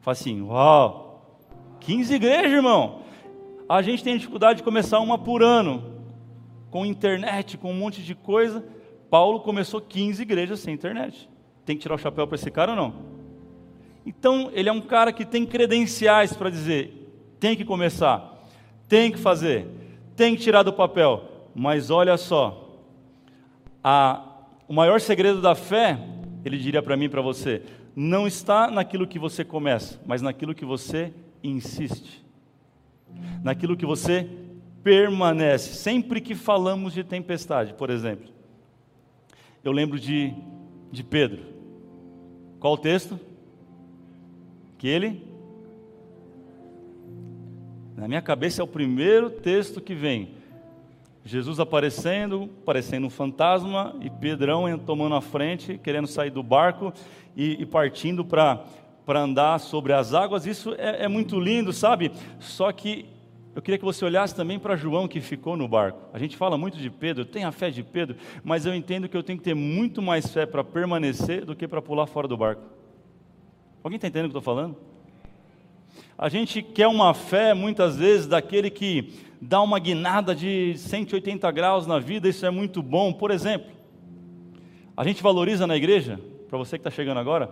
Fala 0.00 0.12
assim, 0.12 0.42
uau, 0.42 1.40
15 1.80 2.14
igrejas, 2.14 2.52
irmão. 2.52 3.00
A 3.68 3.80
gente 3.80 4.04
tem 4.04 4.16
dificuldade 4.16 4.58
de 4.58 4.62
começar 4.62 5.00
uma 5.00 5.16
por 5.16 5.42
ano, 5.42 6.02
com 6.70 6.84
internet, 6.84 7.56
com 7.56 7.70
um 7.70 7.76
monte 7.76 8.02
de 8.02 8.14
coisa. 8.14 8.64
Paulo 9.10 9.40
começou 9.40 9.80
15 9.80 10.22
igrejas 10.22 10.60
sem 10.60 10.74
internet. 10.74 11.28
Tem 11.64 11.76
que 11.76 11.82
tirar 11.82 11.94
o 11.94 11.98
chapéu 11.98 12.26
para 12.26 12.36
esse 12.36 12.50
cara 12.50 12.72
ou 12.72 12.76
não? 12.76 12.94
Então, 14.04 14.50
ele 14.52 14.68
é 14.68 14.72
um 14.72 14.80
cara 14.80 15.12
que 15.12 15.24
tem 15.24 15.44
credenciais 15.44 16.32
para 16.32 16.48
dizer: 16.48 17.36
tem 17.40 17.56
que 17.56 17.64
começar, 17.64 18.46
tem 18.88 19.10
que 19.10 19.18
fazer, 19.18 19.66
tem 20.14 20.36
que 20.36 20.42
tirar 20.42 20.62
do 20.62 20.72
papel. 20.72 21.24
Mas 21.54 21.90
olha 21.90 22.16
só, 22.16 22.80
a, 23.82 24.22
o 24.68 24.74
maior 24.74 25.00
segredo 25.00 25.40
da 25.40 25.54
fé, 25.54 25.98
ele 26.44 26.58
diria 26.58 26.82
para 26.82 26.96
mim 26.96 27.06
e 27.06 27.08
para 27.08 27.22
você, 27.22 27.62
não 27.96 28.26
está 28.26 28.70
naquilo 28.70 29.06
que 29.06 29.18
você 29.18 29.44
começa, 29.44 30.00
mas 30.06 30.20
naquilo 30.20 30.54
que 30.54 30.64
você 30.64 31.12
insiste, 31.42 32.24
naquilo 33.42 33.76
que 33.76 33.86
você 33.86 34.28
permanece. 34.84 35.74
Sempre 35.74 36.20
que 36.20 36.34
falamos 36.34 36.92
de 36.92 37.02
tempestade, 37.02 37.74
por 37.74 37.90
exemplo, 37.90 38.35
eu 39.68 39.72
lembro 39.72 39.98
de, 39.98 40.32
de 40.92 41.02
Pedro. 41.02 41.42
Qual 42.60 42.74
o 42.74 42.78
texto? 42.78 43.18
Que 44.78 44.88
ele. 44.88 45.22
Na 47.96 48.06
minha 48.06 48.22
cabeça 48.22 48.60
é 48.60 48.64
o 48.64 48.68
primeiro 48.68 49.30
texto 49.30 49.80
que 49.80 49.94
vem. 49.94 50.34
Jesus 51.24 51.58
aparecendo, 51.58 52.48
parecendo 52.64 53.08
um 53.08 53.10
fantasma, 53.10 53.96
e 54.00 54.08
Pedrão 54.08 54.78
tomando 54.78 55.16
a 55.16 55.20
frente, 55.20 55.76
querendo 55.76 56.06
sair 56.06 56.30
do 56.30 56.42
barco 56.42 56.92
e, 57.36 57.60
e 57.60 57.66
partindo 57.66 58.24
para 58.24 58.64
andar 59.08 59.58
sobre 59.58 59.92
as 59.92 60.14
águas. 60.14 60.46
Isso 60.46 60.74
é, 60.78 61.04
é 61.04 61.08
muito 61.08 61.40
lindo, 61.40 61.72
sabe? 61.72 62.12
Só 62.38 62.70
que 62.70 63.15
eu 63.56 63.62
queria 63.62 63.78
que 63.78 63.84
você 63.86 64.04
olhasse 64.04 64.36
também 64.36 64.58
para 64.58 64.76
João 64.76 65.08
que 65.08 65.18
ficou 65.18 65.56
no 65.56 65.66
barco. 65.66 65.98
A 66.12 66.18
gente 66.18 66.36
fala 66.36 66.58
muito 66.58 66.76
de 66.76 66.90
Pedro, 66.90 67.24
tem 67.24 67.44
a 67.44 67.50
fé 67.50 67.70
de 67.70 67.82
Pedro, 67.82 68.14
mas 68.44 68.66
eu 68.66 68.74
entendo 68.74 69.08
que 69.08 69.16
eu 69.16 69.22
tenho 69.22 69.38
que 69.38 69.44
ter 69.44 69.54
muito 69.54 70.02
mais 70.02 70.30
fé 70.30 70.44
para 70.44 70.62
permanecer 70.62 71.42
do 71.42 71.56
que 71.56 71.66
para 71.66 71.80
pular 71.80 72.06
fora 72.06 72.28
do 72.28 72.36
barco. 72.36 72.60
Alguém 73.82 73.96
está 73.96 74.08
entendendo 74.08 74.26
o 74.26 74.30
que 74.30 74.36
eu 74.36 74.40
estou 74.40 74.54
falando? 74.54 74.76
A 76.18 76.28
gente 76.28 76.60
quer 76.60 76.86
uma 76.86 77.14
fé, 77.14 77.54
muitas 77.54 77.96
vezes, 77.96 78.26
daquele 78.26 78.68
que 78.68 79.14
dá 79.40 79.62
uma 79.62 79.78
guinada 79.78 80.34
de 80.34 80.76
180 80.76 81.50
graus 81.50 81.86
na 81.86 81.98
vida, 81.98 82.28
isso 82.28 82.44
é 82.44 82.50
muito 82.50 82.82
bom. 82.82 83.10
Por 83.10 83.30
exemplo, 83.30 83.72
a 84.94 85.02
gente 85.02 85.22
valoriza 85.22 85.66
na 85.66 85.78
igreja, 85.78 86.20
para 86.46 86.58
você 86.58 86.76
que 86.76 86.86
está 86.86 86.90
chegando 86.90 87.20
agora, 87.20 87.50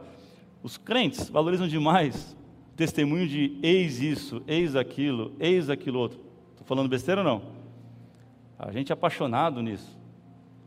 os 0.63 0.77
crentes 0.77 1.31
valorizam 1.31 1.67
demais 1.67 2.37
testemunho 2.77 3.27
de 3.27 3.59
eis 3.63 4.01
isso, 4.01 4.43
eis 4.47 4.75
aquilo, 4.77 5.33
eis 5.39 5.71
aquilo 5.71 5.99
outro. 5.99 6.21
Estou 6.51 6.67
falando 6.67 6.89
besteira 6.89 7.21
ou 7.21 7.27
não? 7.27 7.43
A 8.59 8.71
gente 8.73 8.91
é 8.91 8.95
apaixonado 8.95 9.63
nisso. 9.63 9.99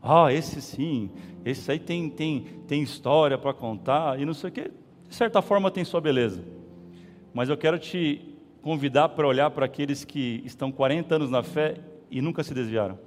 Ah, 0.02 0.32
esse 0.32 0.62
sim, 0.62 1.10
esse 1.44 1.70
aí 1.70 1.78
tem, 1.78 2.08
tem, 2.08 2.46
tem 2.66 2.82
história 2.82 3.36
para 3.36 3.52
contar 3.52 4.20
e 4.20 4.24
não 4.24 4.34
sei 4.34 4.50
o 4.50 4.52
quê. 4.52 4.70
De 5.08 5.14
certa 5.14 5.42
forma 5.42 5.70
tem 5.70 5.84
sua 5.84 6.00
beleza. 6.00 6.44
Mas 7.34 7.48
eu 7.48 7.56
quero 7.56 7.78
te 7.78 8.36
convidar 8.62 9.10
para 9.10 9.26
olhar 9.26 9.50
para 9.50 9.66
aqueles 9.66 10.04
que 10.04 10.42
estão 10.44 10.70
40 10.70 11.14
anos 11.14 11.30
na 11.30 11.42
fé 11.42 11.76
e 12.10 12.20
nunca 12.20 12.42
se 12.42 12.54
desviaram. 12.54 12.98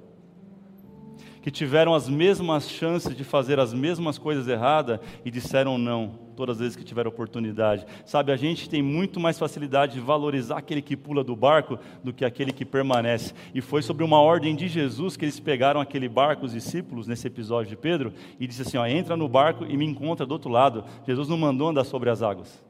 Que 1.42 1.50
tiveram 1.50 1.92
as 1.92 2.08
mesmas 2.08 2.70
chances 2.70 3.14
de 3.14 3.24
fazer 3.24 3.60
as 3.60 3.74
mesmas 3.74 4.16
coisas 4.16 4.48
erradas 4.48 5.00
e 5.24 5.30
disseram 5.30 5.76
não 5.76 6.22
todas 6.34 6.56
as 6.56 6.60
vezes 6.60 6.76
que 6.76 6.84
tiveram 6.84 7.10
oportunidade. 7.10 7.84
Sabe, 8.06 8.32
a 8.32 8.36
gente 8.36 8.70
tem 8.70 8.80
muito 8.80 9.20
mais 9.20 9.38
facilidade 9.38 9.94
de 9.94 10.00
valorizar 10.00 10.56
aquele 10.56 10.80
que 10.80 10.96
pula 10.96 11.22
do 11.22 11.36
barco 11.36 11.78
do 12.02 12.12
que 12.12 12.24
aquele 12.24 12.52
que 12.52 12.64
permanece. 12.64 13.34
E 13.54 13.60
foi 13.60 13.82
sobre 13.82 14.02
uma 14.02 14.20
ordem 14.20 14.56
de 14.56 14.68
Jesus 14.68 15.16
que 15.16 15.26
eles 15.26 15.38
pegaram 15.38 15.80
aquele 15.80 16.08
barco, 16.08 16.46
os 16.46 16.52
discípulos, 16.52 17.06
nesse 17.06 17.26
episódio 17.26 17.68
de 17.68 17.76
Pedro, 17.76 18.14
e 18.40 18.46
disse 18.46 18.62
assim: 18.62 18.78
ó, 18.78 18.86
entra 18.86 19.16
no 19.16 19.28
barco 19.28 19.66
e 19.66 19.76
me 19.76 19.84
encontra 19.84 20.24
do 20.24 20.32
outro 20.32 20.50
lado. 20.50 20.84
Jesus 21.06 21.28
não 21.28 21.36
mandou 21.36 21.68
andar 21.68 21.84
sobre 21.84 22.08
as 22.08 22.22
águas 22.22 22.62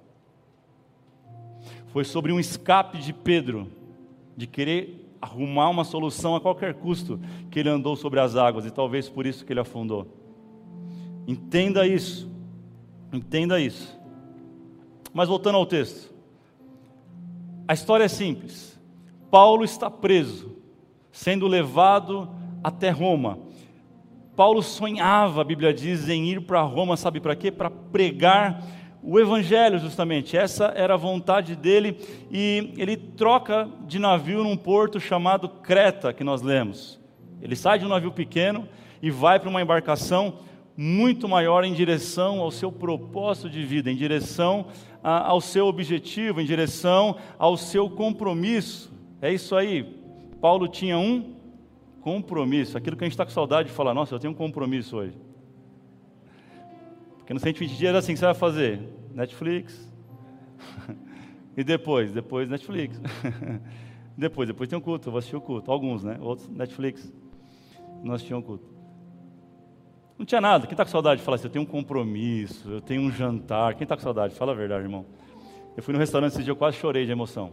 foi 1.92 2.04
sobre 2.04 2.32
um 2.32 2.40
escape 2.40 2.98
de 2.98 3.12
Pedro, 3.12 3.70
de 4.34 4.46
querer 4.46 5.11
arrumar 5.22 5.70
uma 5.70 5.84
solução 5.84 6.34
a 6.34 6.40
qualquer 6.40 6.74
custo, 6.74 7.20
que 7.48 7.60
ele 7.60 7.68
andou 7.68 7.94
sobre 7.94 8.18
as 8.18 8.34
águas 8.34 8.66
e 8.66 8.72
talvez 8.72 9.08
por 9.08 9.24
isso 9.24 9.46
que 9.46 9.52
ele 9.52 9.60
afundou. 9.60 10.08
Entenda 11.28 11.86
isso, 11.86 12.28
entenda 13.12 13.60
isso. 13.60 13.96
Mas 15.14 15.28
voltando 15.28 15.58
ao 15.58 15.64
texto, 15.64 16.12
a 17.68 17.72
história 17.72 18.04
é 18.04 18.08
simples. 18.08 18.80
Paulo 19.30 19.62
está 19.62 19.88
preso, 19.88 20.56
sendo 21.12 21.46
levado 21.46 22.28
até 22.62 22.90
Roma. 22.90 23.38
Paulo 24.34 24.60
sonhava, 24.60 25.42
a 25.42 25.44
Bíblia 25.44 25.72
diz, 25.72 26.08
em 26.08 26.30
ir 26.30 26.40
para 26.40 26.62
Roma, 26.62 26.96
sabe 26.96 27.20
para 27.20 27.36
quê? 27.36 27.52
Para 27.52 27.70
pregar 27.70 28.60
o 29.02 29.18
Evangelho, 29.18 29.78
justamente. 29.78 30.36
Essa 30.36 30.66
era 30.76 30.94
a 30.94 30.96
vontade 30.96 31.56
dele 31.56 31.98
e 32.30 32.72
ele 32.76 32.96
troca 32.96 33.68
de 33.86 33.98
navio 33.98 34.44
num 34.44 34.56
porto 34.56 35.00
chamado 35.00 35.48
Creta, 35.48 36.12
que 36.12 36.22
nós 36.22 36.40
lemos. 36.40 37.00
Ele 37.40 37.56
sai 37.56 37.78
de 37.78 37.84
um 37.84 37.88
navio 37.88 38.12
pequeno 38.12 38.68
e 39.02 39.10
vai 39.10 39.40
para 39.40 39.50
uma 39.50 39.60
embarcação 39.60 40.38
muito 40.76 41.28
maior 41.28 41.64
em 41.64 41.74
direção 41.74 42.40
ao 42.40 42.50
seu 42.50 42.70
propósito 42.70 43.50
de 43.50 43.64
vida, 43.64 43.90
em 43.90 43.96
direção 43.96 44.66
a, 45.02 45.28
ao 45.28 45.40
seu 45.40 45.66
objetivo, 45.66 46.40
em 46.40 46.46
direção 46.46 47.16
ao 47.38 47.56
seu 47.56 47.90
compromisso. 47.90 48.92
É 49.20 49.32
isso 49.32 49.56
aí. 49.56 49.82
Paulo 50.40 50.68
tinha 50.68 50.96
um 50.98 51.34
compromisso, 52.00 52.76
aquilo 52.78 52.96
que 52.96 53.04
a 53.04 53.06
gente 53.06 53.12
está 53.12 53.24
com 53.24 53.30
saudade 53.30 53.68
de 53.68 53.74
falar, 53.74 53.94
nossa, 53.94 54.14
eu 54.14 54.18
tenho 54.18 54.32
um 54.32 54.36
compromisso 54.36 54.96
hoje. 54.96 55.16
Porque 57.32 57.34
no 57.34 57.40
120 57.40 57.78
dias 57.78 57.94
assim, 57.94 58.14
você 58.14 58.26
vai 58.26 58.34
fazer 58.34 58.80
Netflix. 59.14 59.90
e 61.56 61.64
depois, 61.64 62.12
depois 62.12 62.48
Netflix. 62.48 63.00
depois, 64.16 64.48
depois 64.48 64.68
tem 64.68 64.78
um 64.78 64.82
culto, 64.82 65.08
eu 65.08 65.12
vou 65.12 65.18
assistir 65.18 65.36
o 65.36 65.40
culto. 65.40 65.70
Alguns, 65.70 66.04
né? 66.04 66.18
Outros 66.20 66.48
Netflix. 66.48 67.10
Não 68.02 68.14
assistiam 68.14 68.40
o 68.40 68.42
culto. 68.42 68.66
Não 70.18 70.26
tinha 70.26 70.42
nada. 70.42 70.66
Quem 70.66 70.74
está 70.74 70.84
com 70.84 70.90
saudade 70.90 71.20
de 71.20 71.24
falar 71.24 71.36
assim, 71.36 71.46
eu 71.46 71.50
tenho 71.50 71.64
um 71.64 71.68
compromisso, 71.68 72.70
eu 72.70 72.80
tenho 72.82 73.00
um 73.00 73.10
jantar. 73.10 73.74
Quem 73.76 73.84
está 73.84 73.96
com 73.96 74.02
saudade? 74.02 74.34
Fala 74.34 74.52
a 74.52 74.54
verdade, 74.54 74.82
irmão. 74.82 75.06
Eu 75.74 75.82
fui 75.82 75.94
no 75.94 75.98
restaurante 75.98 76.32
esse 76.32 76.42
dia, 76.42 76.50
eu 76.50 76.56
quase 76.56 76.76
chorei 76.76 77.06
de 77.06 77.12
emoção. 77.12 77.52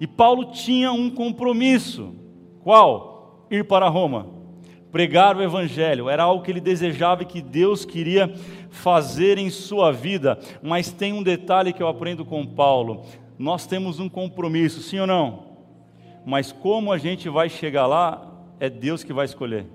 E 0.00 0.08
Paulo 0.08 0.46
tinha 0.50 0.90
um 0.90 1.08
compromisso. 1.08 2.16
Qual? 2.64 3.46
Ir 3.48 3.64
para 3.64 3.88
Roma 3.88 4.33
pregar 4.94 5.36
o 5.36 5.42
Evangelho, 5.42 6.08
era 6.08 6.22
algo 6.22 6.44
que 6.44 6.52
ele 6.52 6.60
desejava 6.60 7.24
e 7.24 7.26
que 7.26 7.42
Deus 7.42 7.84
queria 7.84 8.32
fazer 8.70 9.38
em 9.38 9.50
sua 9.50 9.90
vida. 9.90 10.38
Mas 10.62 10.92
tem 10.92 11.12
um 11.12 11.20
detalhe 11.20 11.72
que 11.72 11.82
eu 11.82 11.88
aprendo 11.88 12.24
com 12.24 12.46
Paulo: 12.46 13.02
nós 13.36 13.66
temos 13.66 13.98
um 13.98 14.08
compromisso, 14.08 14.80
sim 14.80 15.00
ou 15.00 15.06
não? 15.08 15.46
Mas 16.24 16.52
como 16.52 16.92
a 16.92 16.96
gente 16.96 17.28
vai 17.28 17.48
chegar 17.48 17.88
lá, 17.88 18.24
é 18.60 18.70
Deus 18.70 19.02
que 19.02 19.12
vai 19.12 19.24
escolher. 19.24 19.66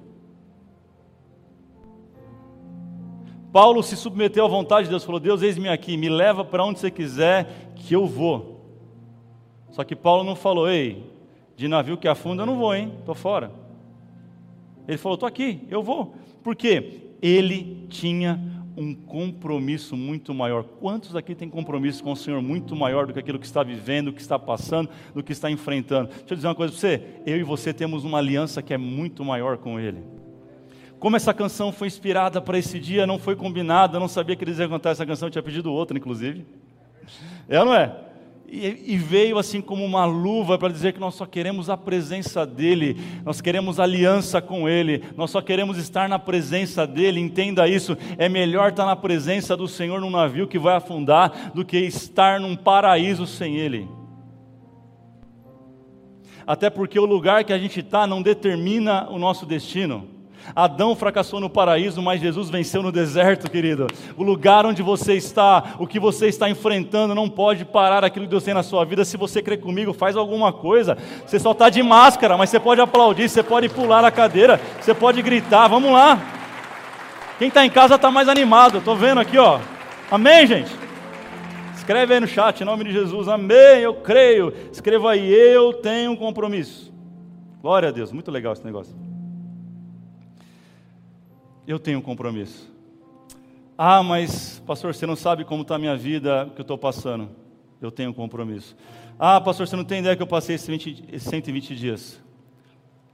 Paulo 3.52 3.84
se 3.84 3.98
submeteu 3.98 4.46
à 4.46 4.48
vontade 4.48 4.86
de 4.86 4.92
Deus, 4.92 5.04
falou: 5.04 5.20
Deus, 5.20 5.42
eis-me 5.42 5.68
aqui, 5.68 5.98
me 5.98 6.08
leva 6.08 6.46
para 6.46 6.64
onde 6.64 6.80
você 6.80 6.90
quiser, 6.90 7.74
que 7.76 7.94
eu 7.94 8.06
vou. 8.06 8.62
Só 9.72 9.84
que 9.84 9.98
Paulo 9.98 10.24
não 10.24 10.38
falou: 10.38 10.70
Ei, 10.70 11.12
de 11.58 11.68
navio 11.68 11.98
que 11.98 12.08
afunda 12.08 12.44
eu 12.44 12.48
não 12.48 12.58
vou, 12.58 12.74
hein? 12.74 12.94
Estou 13.00 13.14
fora. 13.14 13.68
Ele 14.90 14.98
falou: 14.98 15.14
estou 15.14 15.28
aqui, 15.28 15.62
eu 15.70 15.84
vou. 15.84 16.16
Porque 16.44 17.14
ele 17.22 17.86
tinha 17.90 18.40
um 18.76 18.96
compromisso 18.96 19.96
muito 19.96 20.34
maior. 20.34 20.64
Quantos 20.64 21.16
aqui 21.16 21.36
têm 21.36 21.48
compromisso 21.48 22.04
com 22.04 22.12
o 22.12 22.16
Senhor 22.16 22.42
muito 22.42 22.76
maior 22.76 23.06
do 23.06 23.14
que 23.14 23.20
aquilo 23.20 23.38
que 23.38 23.46
está 23.46 23.62
vivendo, 23.62 24.08
do 24.08 24.14
que 24.14 24.22
está 24.22 24.40
passando, 24.40 24.90
do 25.14 25.22
que 25.22 25.32
está 25.32 25.52
enfrentando? 25.52 26.08
Deixa 26.08 26.34
eu 26.34 26.36
dizer 26.36 26.48
uma 26.48 26.56
coisa 26.56 26.74
para 26.74 26.82
você: 26.82 27.04
eu 27.24 27.38
e 27.38 27.44
você 27.44 27.72
temos 27.72 28.04
uma 28.04 28.18
aliança 28.18 28.64
que 28.64 28.74
é 28.74 28.78
muito 28.80 29.24
maior 29.24 29.58
com 29.60 29.80
Ele. 29.80 30.00
Como 30.98 31.16
essa 31.16 31.36
canção 31.36 31.72
foi 31.72 31.88
inspirada 31.88 32.42
para 32.42 32.58
esse 32.58 32.80
dia, 32.80 33.06
não 33.06 33.20
foi 33.20 33.36
combinada, 33.36 34.00
não 34.00 34.08
sabia 34.08 34.36
que 34.36 34.44
eles 34.44 34.58
iam 34.58 34.70
cantar 34.70 34.90
essa 34.90 35.06
canção, 35.06 35.30
tinha 35.30 35.44
pedido 35.44 35.72
outra, 35.72 35.96
inclusive. 35.96 36.46
É 37.48 37.60
ou 37.60 37.66
não 37.66 37.76
é? 37.76 37.96
E, 38.52 38.98
veio 38.98 39.38
assim 39.38 39.62
como 39.62 39.86
uma 39.86 40.06
luva 40.06 40.58
para 40.58 40.74
dizer 40.74 40.94
que 40.94 41.00
nós 41.00 41.14
só 41.14 41.26
queremos 41.26 41.70
a 41.70 41.78
presença 41.78 42.48
dEle, 42.48 42.98
nós 43.24 43.42
queremos 43.42 43.80
aliança 43.80 44.42
com 44.42 44.68
Ele, 44.68 45.04
nós 45.16 45.30
só 45.30 45.40
queremos 45.40 45.78
estar 45.78 46.10
na 46.10 46.18
presença 46.18 46.88
dEle, 46.88 47.22
entenda 47.22 47.68
isso, 47.68 47.96
é 48.18 48.28
melhor 48.28 48.72
estar 48.72 48.86
na 48.86 48.96
presença 48.96 49.56
do 49.56 49.68
Senhor 49.68 50.02
num 50.02 50.10
navio 50.10 50.48
que 50.48 50.58
vai 50.58 50.76
afundar 50.76 51.52
do 51.54 51.64
que 51.64 51.78
estar 51.78 52.40
num 52.40 52.56
paraíso 52.56 53.28
sem 53.28 53.58
Ele. 53.58 53.88
Até 56.48 56.72
porque 56.72 57.00
o 57.00 57.06
lugar 57.06 57.44
que 57.44 57.54
a 57.54 57.60
gente 57.60 57.82
está 57.82 58.08
não 58.08 58.24
determina 58.24 59.08
o 59.12 59.20
nosso 59.20 59.46
destino. 59.46 60.19
Adão 60.56 60.96
fracassou 60.96 61.40
no 61.40 61.50
paraíso, 61.50 62.02
mas 62.02 62.22
Jesus 62.22 62.50
venceu 62.50 62.82
no 62.82 62.92
deserto, 62.92 63.50
querido. 63.50 63.88
O 64.18 64.24
lugar 64.24 64.66
onde 64.66 64.82
você 64.82 65.14
está, 65.14 65.76
o 65.78 65.86
que 65.86 66.00
você 66.00 66.28
está 66.28 66.50
enfrentando, 66.50 67.14
não 67.14 67.30
pode 67.30 67.66
parar 67.66 68.04
aquilo 68.04 68.26
que 68.26 68.32
Deus 68.32 68.44
tem 68.44 68.54
na 68.54 68.64
sua 68.64 68.84
vida. 68.86 69.06
Se 69.06 69.18
você 69.18 69.42
crê 69.42 69.58
comigo, 69.58 69.94
faz 69.94 70.16
alguma 70.16 70.52
coisa. 70.52 70.98
Você 71.26 71.40
só 71.40 71.52
está 71.52 71.70
de 71.70 71.84
máscara, 71.84 72.38
mas 72.38 72.50
você 72.50 72.60
pode 72.60 72.82
aplaudir, 72.82 73.30
você 73.30 73.44
pode 73.44 73.70
pular 73.70 74.02
na 74.02 74.12
cadeira, 74.12 74.60
você 74.80 74.94
pode 74.94 75.22
gritar. 75.22 75.68
Vamos 75.68 75.92
lá. 75.92 76.20
Quem 77.38 77.48
está 77.48 77.66
em 77.66 77.70
casa 77.70 77.96
está 77.96 78.12
mais 78.12 78.28
animado. 78.28 78.80
Estou 78.80 78.96
vendo 78.96 79.20
aqui, 79.20 79.38
ó. 79.38 79.60
Amém, 80.12 80.46
gente? 80.46 80.72
Escreve 81.76 82.14
aí 82.14 82.20
no 82.20 82.28
chat, 82.28 82.62
em 82.62 82.66
nome 82.66 82.84
de 82.84 82.92
Jesus. 82.92 83.28
Amém, 83.28 83.82
eu 83.82 83.96
creio. 83.96 84.54
Escreva 84.72 85.12
aí, 85.12 85.32
eu 85.32 85.74
tenho 85.74 86.12
um 86.12 86.16
compromisso. 86.16 86.94
Glória 87.62 87.90
a 87.90 87.92
Deus, 87.92 88.12
muito 88.12 88.30
legal 88.30 88.54
esse 88.54 88.66
negócio 88.66 88.99
eu 91.72 91.78
tenho 91.78 92.00
um 92.00 92.02
compromisso. 92.02 92.68
Ah, 93.78 94.02
mas, 94.02 94.60
pastor, 94.66 94.94
você 94.94 95.06
não 95.06 95.16
sabe 95.16 95.46
como 95.46 95.62
está 95.62 95.76
a 95.76 95.80
minha 95.80 95.96
vida 95.96 96.52
que 96.56 96.60
eu 96.60 96.64
estou 96.64 96.80
passando. 96.80 97.30
Eu 97.80 97.92
tenho 97.92 98.10
um 98.10 98.14
compromisso. 98.14 98.76
Ah, 99.20 99.40
pastor, 99.40 99.68
você 99.68 99.76
não 99.76 99.84
tem 99.84 100.00
ideia 100.00 100.16
que 100.16 100.24
eu 100.24 100.28
passei 100.28 100.56
esses 100.56 100.68
20, 100.68 101.20
120 101.20 101.76
dias. 101.76 102.20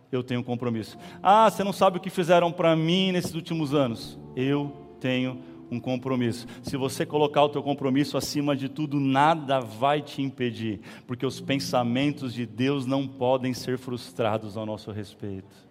Eu 0.09 0.23
tenho 0.23 0.39
um 0.39 0.43
compromisso. 0.43 0.97
Ah, 1.21 1.51
você 1.51 1.65
não 1.65 1.73
sabe 1.73 1.97
o 1.97 1.99
que 1.99 2.09
fizeram 2.09 2.49
para 2.49 2.73
mim 2.77 3.11
nesses 3.11 3.35
últimos 3.35 3.73
anos. 3.73 4.17
Eu 4.37 4.71
tenho 5.01 5.41
um 5.69 5.79
compromisso. 5.79 6.47
Se 6.63 6.77
você 6.77 7.05
colocar 7.05 7.43
o 7.43 7.49
teu 7.49 7.61
compromisso 7.61 8.17
acima 8.17 8.55
de 8.55 8.69
tudo, 8.69 9.01
nada 9.01 9.59
vai 9.59 10.01
te 10.01 10.21
impedir, 10.21 10.79
porque 11.05 11.25
os 11.25 11.41
pensamentos 11.41 12.33
de 12.33 12.45
Deus 12.45 12.85
não 12.85 13.05
podem 13.05 13.53
ser 13.53 13.77
frustrados 13.77 14.55
ao 14.55 14.65
nosso 14.65 14.91
respeito. 14.91 15.65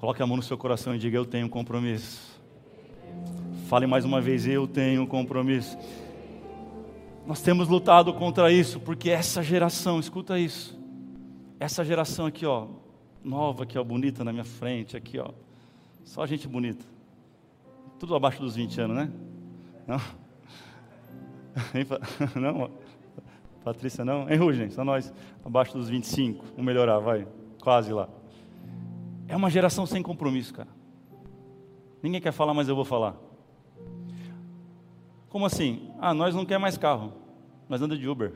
Coloque 0.00 0.22
a 0.22 0.26
mão 0.26 0.38
no 0.38 0.42
seu 0.42 0.56
coração 0.56 0.94
e 0.94 0.98
diga: 0.98 1.18
Eu 1.18 1.26
tenho 1.26 1.46
compromisso. 1.46 2.40
Fale 3.68 3.86
mais 3.86 4.02
uma 4.02 4.18
vez: 4.18 4.46
Eu 4.46 4.66
tenho 4.66 5.06
compromisso. 5.06 5.76
Nós 7.26 7.42
temos 7.42 7.68
lutado 7.68 8.14
contra 8.14 8.50
isso, 8.50 8.80
porque 8.80 9.10
essa 9.10 9.42
geração, 9.42 10.00
escuta 10.00 10.38
isso. 10.38 10.80
Essa 11.60 11.84
geração 11.84 12.24
aqui, 12.24 12.46
ó, 12.46 12.66
nova 13.22 13.64
aqui, 13.64 13.78
ó, 13.78 13.84
bonita 13.84 14.24
na 14.24 14.32
minha 14.32 14.44
frente, 14.44 14.96
aqui, 14.96 15.18
ó. 15.18 15.32
Só 16.02 16.26
gente 16.26 16.48
bonita. 16.48 16.82
Tudo 17.98 18.14
abaixo 18.14 18.40
dos 18.40 18.56
20 18.56 18.80
anos, 18.80 18.96
né? 18.96 19.12
Não? 19.86 20.00
Não? 22.40 22.70
Patrícia, 23.62 24.02
não? 24.02 24.30
Hein, 24.30 24.38
Rugem? 24.38 24.70
Só 24.70 24.82
nós 24.82 25.12
abaixo 25.44 25.76
dos 25.76 25.90
25. 25.90 26.46
Vamos 26.46 26.64
melhorar, 26.64 26.98
vai. 26.98 27.26
Quase 27.60 27.92
lá. 27.92 28.08
É 29.30 29.36
uma 29.36 29.48
geração 29.48 29.86
sem 29.86 30.02
compromisso, 30.02 30.52
cara. 30.52 30.68
Ninguém 32.02 32.20
quer 32.20 32.32
falar, 32.32 32.52
mas 32.52 32.68
eu 32.68 32.74
vou 32.74 32.84
falar. 32.84 33.14
Como 35.28 35.46
assim? 35.46 35.88
Ah, 36.00 36.12
nós 36.12 36.34
não 36.34 36.44
quer 36.44 36.58
mais 36.58 36.76
carro, 36.76 37.12
nós 37.68 37.80
anda 37.80 37.96
de 37.96 38.08
Uber. 38.08 38.32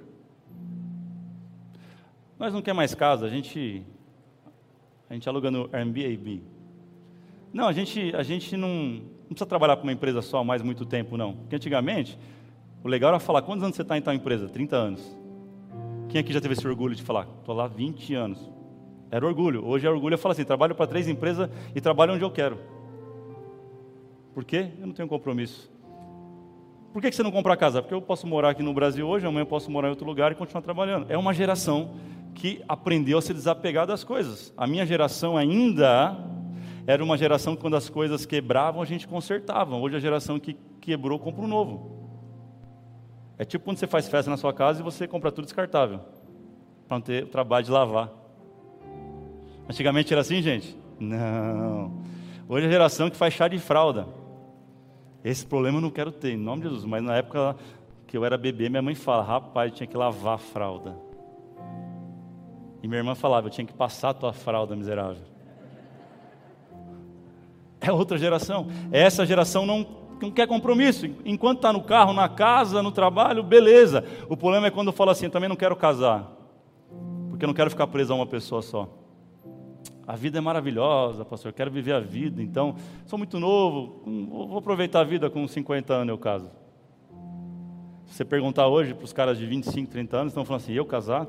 Nós 2.39 2.53
não 2.53 2.63
quer 2.63 2.73
mais 2.75 2.95
casa, 2.95 3.27
a 3.27 3.29
gente 3.29 3.85
a 5.11 5.15
gente 5.15 5.29
aluga 5.29 5.51
no 5.51 5.69
Airbnb. 5.73 6.45
Não, 7.53 7.67
a 7.67 7.73
gente 7.73 8.15
a 8.15 8.23
gente 8.23 8.57
não, 8.57 8.69
não 8.69 9.29
precisa 9.31 9.47
trabalhar 9.47 9.77
para 9.77 9.83
uma 9.83 9.93
empresa 9.93 10.23
só 10.23 10.45
mais 10.45 10.63
muito 10.63 10.87
tempo, 10.87 11.17
não. 11.17 11.35
Porque 11.35 11.57
antigamente 11.57 12.17
o 12.85 12.89
legal 12.89 13.09
era 13.09 13.19
falar 13.19 13.43
quantos 13.43 13.65
anos 13.65 13.75
você 13.75 13.83
está 13.83 13.99
em 13.99 14.03
tal 14.03 14.15
empresa? 14.15 14.49
30 14.49 14.77
anos. 14.77 15.19
Quem 16.09 16.21
aqui 16.21 16.33
já 16.33 16.41
teve 16.41 16.55
esse 16.55 16.69
orgulho 16.69 16.95
de 16.95 17.03
falar? 17.03 17.27
Estou 17.41 17.53
lá 17.53 17.67
20 17.67 18.15
anos. 18.15 18.55
Era 19.15 19.25
orgulho. 19.25 19.65
Hoje 19.65 19.87
é 19.87 19.91
orgulho. 19.91 20.15
Eu 20.15 20.19
falo 20.19 20.33
assim: 20.33 20.43
trabalho 20.43 20.75
para 20.75 20.89
três 20.89 21.07
empresas 21.07 21.49
e 21.73 21.81
trabalho 21.81 22.15
onde 22.15 22.25
eu 22.25 22.33
quero. 22.33 22.59
Por 24.35 24.45
quê? 24.45 24.73
Eu 24.81 24.89
não 24.89 24.93
tenho 24.93 25.07
compromisso. 25.07 25.71
Por 26.93 27.01
que 27.01 27.13
você 27.13 27.23
não 27.23 27.31
compra 27.31 27.57
casa? 27.57 27.81
Porque 27.81 27.95
eu 27.95 28.03
posso 28.03 28.27
morar 28.27 28.51
aqui 28.51 28.63
no 28.63 28.75
Brasil 28.75 29.07
hoje, 29.07 29.25
amanhã 29.25 29.43
eu 29.43 29.47
posso 29.47 29.71
morar 29.71 29.87
em 29.87 29.91
outro 29.91 30.05
lugar 30.05 30.33
e 30.33 30.35
continuar 30.35 30.63
trabalhando. 30.63 31.07
É 31.09 31.17
uma 31.17 31.33
geração 31.33 31.95
que 32.35 32.61
aprendeu 32.69 33.19
a 33.19 33.23
se 33.23 33.33
desapegar 33.33 33.87
das 33.87 34.03
coisas. 34.03 34.53
A 34.57 34.67
minha 34.67 34.85
geração 34.85 35.37
ainda 35.37 36.19
era 36.85 37.03
uma 37.05 37.17
geração 37.17 37.55
que 37.55 37.63
quando 37.63 37.77
as 37.77 37.89
coisas 37.89 38.27
quebravam, 38.27 38.83
a 38.83 38.85
gente 38.85 39.07
consertava. 39.07 39.77
Hoje 39.77 39.95
a 39.95 40.01
geração 40.01 40.41
que 40.41 40.57
quebrou 40.81 41.21
compra 41.21 41.45
um 41.45 41.49
novo. 41.49 42.09
É 43.39 43.45
tipo 43.45 43.65
quando 43.65 43.77
você 43.77 43.87
faz 43.87 44.09
festa 44.09 44.29
na 44.29 44.37
sua 44.37 44.53
casa 44.53 44.81
e 44.81 44.83
você 44.83 45.07
compra 45.07 45.31
tudo 45.31 45.45
descartável. 45.45 46.01
Para 46.89 46.97
não 46.97 47.01
ter 47.01 47.23
o 47.23 47.29
trabalho 47.29 47.65
de 47.65 47.71
lavar. 47.71 48.24
Antigamente 49.69 50.13
era 50.13 50.21
assim, 50.21 50.43
gente? 50.43 50.77
Não. 51.01 51.93
Hoje 52.49 52.67
é 52.67 52.69
a 52.69 52.73
geração 52.73 53.09
que 53.09 53.17
faz 53.17 53.33
chá 53.33 53.49
de 53.49 53.59
fralda. 53.59 54.07
Esse 55.25 55.47
problema 55.47 55.79
eu 55.79 55.83
não 55.83 55.91
quero 55.91 56.13
ter, 56.13 56.33
em 56.33 56.37
nome 56.37 56.63
de 56.63 56.69
Jesus. 56.69 56.85
Mas 56.85 57.03
na 57.03 57.17
época 57.17 57.57
que 58.07 58.17
eu 58.17 58.25
era 58.25 58.37
bebê, 58.37 58.69
minha 58.69 58.83
mãe 58.83 58.95
fala: 58.95 59.23
rapaz, 59.23 59.73
tinha 59.73 59.87
que 59.87 59.97
lavar 59.97 60.35
a 60.35 60.39
fralda. 60.39 60.97
E 62.83 62.87
minha 62.87 62.99
irmã 62.99 63.15
falava: 63.15 63.47
eu 63.47 63.51
tinha 63.51 63.67
que 63.67 63.73
passar 63.73 64.11
a 64.11 64.15
tua 64.15 64.33
fralda, 64.35 64.77
miserável. 64.77 65.23
É 67.81 67.91
outra 67.91 68.19
geração. 68.19 68.67
Essa 68.93 69.25
geração 69.25 69.65
não, 69.65 69.87
não 70.21 70.31
quer 70.31 70.47
compromisso. 70.47 71.07
Enquanto 71.25 71.59
está 71.59 71.73
no 71.73 71.83
carro, 71.83 72.13
na 72.13 72.29
casa, 72.29 72.83
no 72.83 72.93
trabalho, 72.93 73.43
beleza. 73.43 74.05
O 74.29 74.37
problema 74.37 74.67
é 74.67 74.71
quando 74.71 74.93
fala 74.93 75.13
assim: 75.13 75.31
também 75.31 75.49
não 75.49 75.57
quero 75.57 75.75
casar. 75.75 76.31
Porque 77.31 77.45
eu 77.45 77.49
não 77.49 77.55
quero 77.55 77.71
ficar 77.71 77.87
preso 77.87 78.13
a 78.13 78.17
uma 78.17 78.27
pessoa 78.27 78.61
só. 78.61 79.04
A 80.07 80.17
vida 80.17 80.39
é 80.39 80.41
maravilhosa, 80.41 81.25
pastor, 81.25 81.51
eu 81.51 81.55
quero 81.55 81.71
viver 81.71 81.93
a 81.93 82.01
vida, 82.01 82.43
então, 82.43 82.77
sou 83.07 83.19
muito 83.19 83.41
novo, 83.41 84.03
vou 84.29 84.59
aproveitar 84.59 85.01
a 85.01 85.05
vida 85.05 85.31
com 85.31 85.47
50 85.49 85.95
anos, 85.95 86.09
eu 86.11 86.19
caso. 86.19 86.51
Se 88.07 88.19
você 88.19 88.25
perguntar 88.25 88.69
hoje 88.69 88.93
para 88.93 89.05
os 89.05 89.13
caras 89.13 89.39
de 89.39 89.47
25, 89.47 89.91
30 89.91 90.17
anos, 90.17 90.31
estão 90.33 90.45
falando 90.45 90.63
assim, 90.63 90.73
eu 90.73 90.85
casar? 90.85 91.27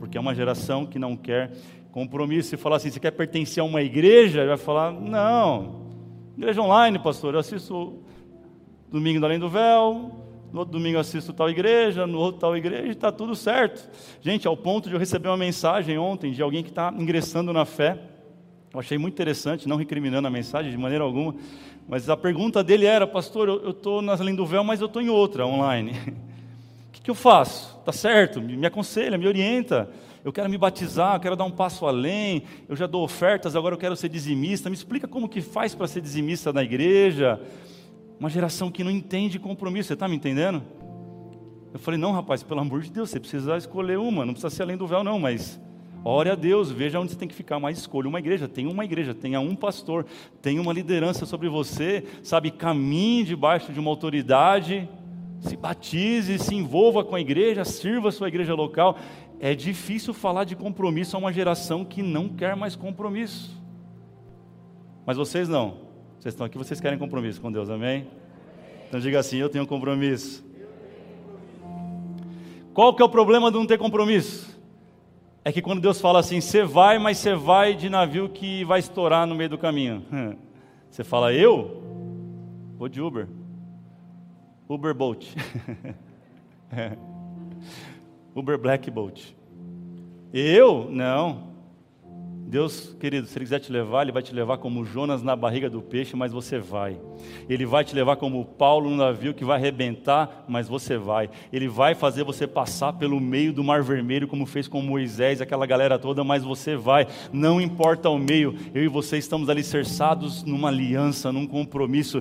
Porque 0.00 0.18
é 0.18 0.20
uma 0.20 0.34
geração 0.34 0.84
que 0.84 0.98
não 0.98 1.16
quer 1.16 1.52
compromisso. 1.92 2.50
Se 2.50 2.56
falar 2.56 2.76
assim, 2.76 2.90
você 2.90 2.98
quer 2.98 3.12
pertencer 3.12 3.62
a 3.62 3.64
uma 3.64 3.82
igreja? 3.82 4.40
Ele 4.40 4.48
vai 4.48 4.56
falar, 4.56 4.92
não, 4.92 5.86
igreja 6.36 6.60
online, 6.60 6.98
pastor, 6.98 7.34
eu 7.34 7.40
assisto 7.40 8.00
domingo 8.90 9.20
do 9.20 9.26
Além 9.26 9.38
do 9.38 9.48
Véu, 9.48 10.10
no 10.52 10.60
outro 10.60 10.72
domingo 10.72 10.98
assisto 10.98 11.32
tal 11.32 11.48
igreja, 11.48 12.06
no 12.06 12.18
outro 12.18 12.40
tal 12.40 12.56
igreja, 12.56 12.86
e 12.86 12.90
está 12.90 13.12
tudo 13.12 13.34
certo. 13.36 13.88
Gente, 14.20 14.46
ao 14.48 14.56
ponto 14.56 14.88
de 14.88 14.94
eu 14.94 14.98
receber 14.98 15.28
uma 15.28 15.36
mensagem 15.36 15.98
ontem 15.98 16.32
de 16.32 16.42
alguém 16.42 16.62
que 16.62 16.70
está 16.70 16.92
ingressando 16.96 17.52
na 17.52 17.64
fé, 17.64 17.98
eu 18.72 18.78
achei 18.78 18.98
muito 18.98 19.14
interessante, 19.14 19.68
não 19.68 19.76
recriminando 19.76 20.26
a 20.26 20.30
mensagem 20.30 20.70
de 20.70 20.78
maneira 20.78 21.04
alguma, 21.04 21.34
mas 21.88 22.08
a 22.08 22.16
pergunta 22.16 22.62
dele 22.62 22.86
era, 22.86 23.06
pastor, 23.06 23.48
eu 23.48 23.70
estou 23.70 24.00
na 24.00 24.12
além 24.12 24.34
do 24.34 24.46
véu, 24.46 24.62
mas 24.62 24.80
eu 24.80 24.86
estou 24.86 25.02
em 25.02 25.08
outra, 25.08 25.46
online. 25.46 25.92
O 26.88 26.92
que, 26.92 27.00
que 27.00 27.10
eu 27.10 27.14
faço? 27.14 27.76
Está 27.80 27.92
certo? 27.92 28.40
Me 28.40 28.64
aconselha, 28.66 29.18
me 29.18 29.26
orienta. 29.26 29.90
Eu 30.24 30.32
quero 30.32 30.48
me 30.50 30.58
batizar, 30.58 31.16
eu 31.16 31.20
quero 31.20 31.34
dar 31.34 31.44
um 31.44 31.50
passo 31.50 31.86
além, 31.86 32.42
eu 32.68 32.76
já 32.76 32.86
dou 32.86 33.02
ofertas, 33.02 33.56
agora 33.56 33.74
eu 33.74 33.78
quero 33.78 33.96
ser 33.96 34.08
dizimista. 34.08 34.68
Me 34.68 34.76
explica 34.76 35.08
como 35.08 35.28
que 35.28 35.40
faz 35.40 35.74
para 35.74 35.88
ser 35.88 36.00
dizimista 36.00 36.52
na 36.52 36.62
igreja. 36.62 37.40
Uma 38.20 38.28
geração 38.28 38.70
que 38.70 38.84
não 38.84 38.90
entende 38.90 39.38
compromisso, 39.38 39.88
você 39.88 39.94
está 39.94 40.06
me 40.06 40.14
entendendo? 40.14 40.62
Eu 41.72 41.78
falei, 41.78 41.98
não, 41.98 42.12
rapaz, 42.12 42.42
pelo 42.42 42.60
amor 42.60 42.82
de 42.82 42.92
Deus, 42.92 43.08
você 43.08 43.18
precisa 43.18 43.56
escolher 43.56 43.98
uma, 43.98 44.26
não 44.26 44.34
precisa 44.34 44.54
ser 44.54 44.62
além 44.62 44.76
do 44.76 44.86
véu, 44.86 45.02
não, 45.02 45.18
mas 45.18 45.58
ore 46.04 46.28
a 46.28 46.34
Deus, 46.34 46.70
veja 46.70 47.00
onde 47.00 47.12
você 47.12 47.18
tem 47.18 47.26
que 47.26 47.34
ficar, 47.34 47.58
mas 47.58 47.78
escolha 47.78 48.08
uma 48.08 48.18
igreja, 48.18 48.46
tenha 48.46 48.68
uma 48.68 48.84
igreja, 48.84 49.14
tenha 49.14 49.40
um 49.40 49.56
pastor, 49.56 50.04
tenha 50.42 50.60
uma 50.60 50.72
liderança 50.72 51.24
sobre 51.24 51.48
você, 51.48 52.04
sabe, 52.22 52.50
caminhe 52.50 53.24
debaixo 53.24 53.72
de 53.72 53.80
uma 53.80 53.88
autoridade, 53.88 54.86
se 55.40 55.56
batize, 55.56 56.38
se 56.38 56.54
envolva 56.54 57.02
com 57.02 57.16
a 57.16 57.20
igreja, 57.22 57.64
sirva 57.64 58.10
a 58.10 58.12
sua 58.12 58.28
igreja 58.28 58.54
local. 58.54 58.98
É 59.38 59.54
difícil 59.54 60.12
falar 60.12 60.44
de 60.44 60.54
compromisso 60.54 61.16
a 61.16 61.18
uma 61.18 61.32
geração 61.32 61.86
que 61.86 62.02
não 62.02 62.28
quer 62.28 62.54
mais 62.54 62.76
compromisso. 62.76 63.58
Mas 65.06 65.16
vocês 65.16 65.48
não. 65.48 65.89
Vocês 66.20 66.34
estão 66.34 66.46
aqui, 66.46 66.58
vocês 66.58 66.78
querem 66.78 66.98
compromisso 66.98 67.40
com 67.40 67.50
Deus, 67.50 67.70
amém? 67.70 68.06
Então 68.86 69.00
diga 69.00 69.18
assim: 69.18 69.38
eu 69.38 69.48
tenho 69.48 69.66
compromisso. 69.66 70.44
Qual 72.74 72.94
que 72.94 73.00
é 73.00 73.04
o 73.04 73.08
problema 73.08 73.50
de 73.50 73.56
não 73.56 73.66
ter 73.66 73.78
compromisso? 73.78 74.60
É 75.42 75.50
que 75.50 75.62
quando 75.62 75.80
Deus 75.80 75.98
fala 75.98 76.18
assim, 76.18 76.38
você 76.38 76.62
vai, 76.62 76.98
mas 76.98 77.16
você 77.16 77.34
vai 77.34 77.74
de 77.74 77.88
navio 77.88 78.28
que 78.28 78.62
vai 78.64 78.80
estourar 78.80 79.26
no 79.26 79.34
meio 79.34 79.48
do 79.48 79.56
caminho. 79.56 80.04
Você 80.90 81.04
fala, 81.04 81.32
eu? 81.32 81.82
Vou 82.76 82.88
de 82.88 83.00
Uber. 83.00 83.28
Uber 84.68 84.92
Boat. 84.92 85.34
Uber 88.34 88.58
Black 88.58 88.90
Boat. 88.90 89.36
Eu? 90.32 90.88
Não. 90.90 91.49
Deus, 92.50 92.96
querido, 92.98 93.28
se 93.28 93.38
Ele 93.38 93.44
quiser 93.44 93.60
te 93.60 93.70
levar, 93.70 94.02
Ele 94.02 94.10
vai 94.10 94.24
te 94.24 94.34
levar 94.34 94.58
como 94.58 94.84
Jonas 94.84 95.22
na 95.22 95.36
barriga 95.36 95.70
do 95.70 95.80
peixe, 95.80 96.16
mas 96.16 96.32
você 96.32 96.58
vai. 96.58 96.98
Ele 97.48 97.64
vai 97.64 97.84
te 97.84 97.94
levar 97.94 98.16
como 98.16 98.44
Paulo 98.44 98.90
no 98.90 98.96
navio 98.96 99.32
que 99.32 99.44
vai 99.44 99.56
arrebentar, 99.56 100.44
mas 100.48 100.66
você 100.66 100.98
vai. 100.98 101.30
Ele 101.52 101.68
vai 101.68 101.94
fazer 101.94 102.24
você 102.24 102.48
passar 102.48 102.94
pelo 102.94 103.20
meio 103.20 103.52
do 103.52 103.62
Mar 103.62 103.84
Vermelho, 103.84 104.26
como 104.26 104.46
fez 104.46 104.66
com 104.66 104.82
Moisés, 104.82 105.40
aquela 105.40 105.64
galera 105.64 105.96
toda, 105.96 106.24
mas 106.24 106.42
você 106.42 106.74
vai. 106.74 107.06
Não 107.32 107.60
importa 107.60 108.10
o 108.10 108.18
meio, 108.18 108.56
eu 108.74 108.82
e 108.82 108.88
você 108.88 109.16
estamos 109.16 109.48
alicerçados 109.48 110.42
numa 110.42 110.68
aliança, 110.68 111.30
num 111.30 111.46
compromisso 111.46 112.20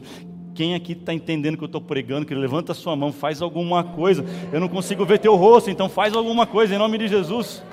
quem 0.53 0.75
aqui 0.75 0.91
está 0.91 1.13
entendendo 1.13 1.57
que 1.57 1.63
eu 1.63 1.67
estou 1.67 1.79
pregando, 1.79 2.25
que 2.25 2.35
levanta 2.35 2.73
a 2.73 2.75
sua 2.75 2.93
mão, 2.93 3.13
faz 3.13 3.41
alguma 3.41 3.81
coisa. 3.81 4.25
Eu 4.51 4.59
não 4.59 4.67
consigo 4.67 5.05
ver 5.05 5.17
teu 5.17 5.35
rosto, 5.35 5.71
então 5.71 5.87
faz 5.87 6.13
alguma 6.13 6.45
coisa 6.45 6.75
em 6.75 6.77
nome 6.77 6.97
de 6.97 7.07
Jesus. 7.07 7.63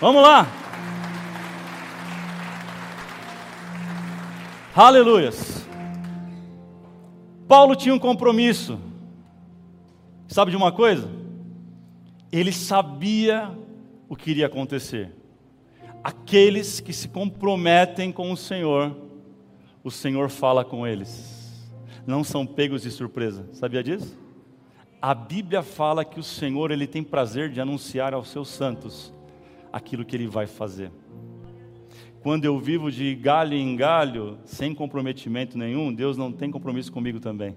Vamos 0.00 0.20
lá. 0.20 0.65
Aleluias. 4.76 5.66
Paulo 7.48 7.74
tinha 7.74 7.94
um 7.94 7.98
compromisso. 7.98 8.78
Sabe 10.28 10.50
de 10.50 10.56
uma 10.58 10.70
coisa? 10.70 11.08
Ele 12.30 12.52
sabia 12.52 13.56
o 14.06 14.14
que 14.14 14.32
iria 14.32 14.44
acontecer. 14.44 15.14
Aqueles 16.04 16.78
que 16.78 16.92
se 16.92 17.08
comprometem 17.08 18.12
com 18.12 18.30
o 18.30 18.36
Senhor, 18.36 18.94
o 19.82 19.90
Senhor 19.90 20.28
fala 20.28 20.62
com 20.62 20.86
eles. 20.86 21.66
Não 22.06 22.22
são 22.22 22.44
pegos 22.44 22.82
de 22.82 22.90
surpresa. 22.90 23.48
Sabia 23.54 23.82
disso? 23.82 24.14
A 25.00 25.14
Bíblia 25.14 25.62
fala 25.62 26.04
que 26.04 26.20
o 26.20 26.22
Senhor 26.22 26.70
ele 26.70 26.86
tem 26.86 27.02
prazer 27.02 27.48
de 27.48 27.62
anunciar 27.62 28.12
aos 28.12 28.28
seus 28.28 28.48
santos 28.48 29.10
aquilo 29.72 30.04
que 30.04 30.14
ele 30.14 30.26
vai 30.26 30.46
fazer 30.46 30.92
quando 32.26 32.44
eu 32.44 32.58
vivo 32.58 32.90
de 32.90 33.14
galho 33.14 33.54
em 33.54 33.76
galho, 33.76 34.36
sem 34.44 34.74
comprometimento 34.74 35.56
nenhum, 35.56 35.94
Deus 35.94 36.16
não 36.16 36.32
tem 36.32 36.50
compromisso 36.50 36.90
comigo 36.90 37.20
também. 37.20 37.54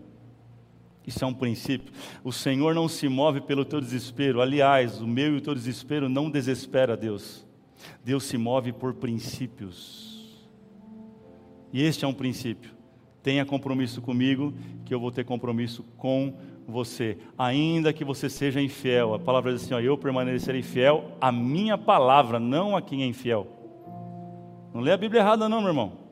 Isso 1.08 1.24
é 1.24 1.28
um 1.28 1.34
princípio. 1.34 1.92
O 2.24 2.32
Senhor 2.32 2.76
não 2.76 2.88
se 2.88 3.10
move 3.10 3.42
pelo 3.42 3.66
teu 3.66 3.82
desespero. 3.82 4.40
Aliás, 4.40 5.02
o 5.02 5.08
meu 5.08 5.34
e 5.34 5.38
o 5.38 5.42
teu 5.42 5.56
desespero 5.56 6.08
não 6.08 6.30
desespera 6.30 6.96
Deus. 6.96 7.48
Deus 8.06 8.26
se 8.26 8.38
move 8.38 8.72
por 8.72 8.94
princípios. 8.94 10.40
E 11.74 11.82
este 11.82 12.06
é 12.06 12.08
um 12.08 12.14
princípio. 12.14 12.70
Tenha 13.24 13.44
compromisso 13.48 14.04
comigo, 14.04 14.54
que 14.86 14.94
eu 14.94 15.00
vou 15.00 15.12
ter 15.12 15.26
compromisso 15.26 15.84
com 15.98 16.36
você, 16.68 17.18
ainda 17.36 17.92
que 17.92 18.06
você 18.06 18.30
seja 18.30 18.62
infiel. 18.62 19.16
A 19.16 19.20
palavra 19.20 19.52
diz 19.52 19.64
assim: 19.64 19.74
ó, 19.74 19.80
eu 19.80 19.98
permanecerei 19.98 20.62
fiel 20.62 21.18
à 21.20 21.32
minha 21.32 21.76
palavra, 21.76 22.40
não 22.40 22.78
a 22.78 22.84
quem 22.84 23.02
é 23.02 23.08
infiel. 23.08 23.59
Não 24.74 24.82
lê 24.82 24.92
a 24.92 24.98
Bíblia 24.98 25.22
errada, 25.22 25.50
não, 25.50 25.60
meu 25.60 25.70
irmão. 25.70 26.10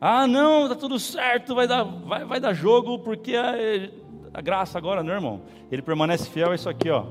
Ah, 0.00 0.26
não, 0.26 0.64
está 0.64 0.76
tudo 0.76 0.98
certo, 0.98 1.54
vai 1.54 1.66
dar, 1.66 1.82
vai, 1.82 2.24
vai 2.24 2.38
dar 2.38 2.52
jogo, 2.52 2.98
porque 2.98 3.34
a, 3.36 4.40
graça 4.40 4.76
agora, 4.76 5.02
não, 5.02 5.14
irmão. 5.14 5.40
Ele 5.72 5.80
permanece 5.80 6.28
fiel 6.28 6.50
a 6.50 6.54
isso 6.54 6.68
aqui, 6.68 6.90
ó. 6.90 7.06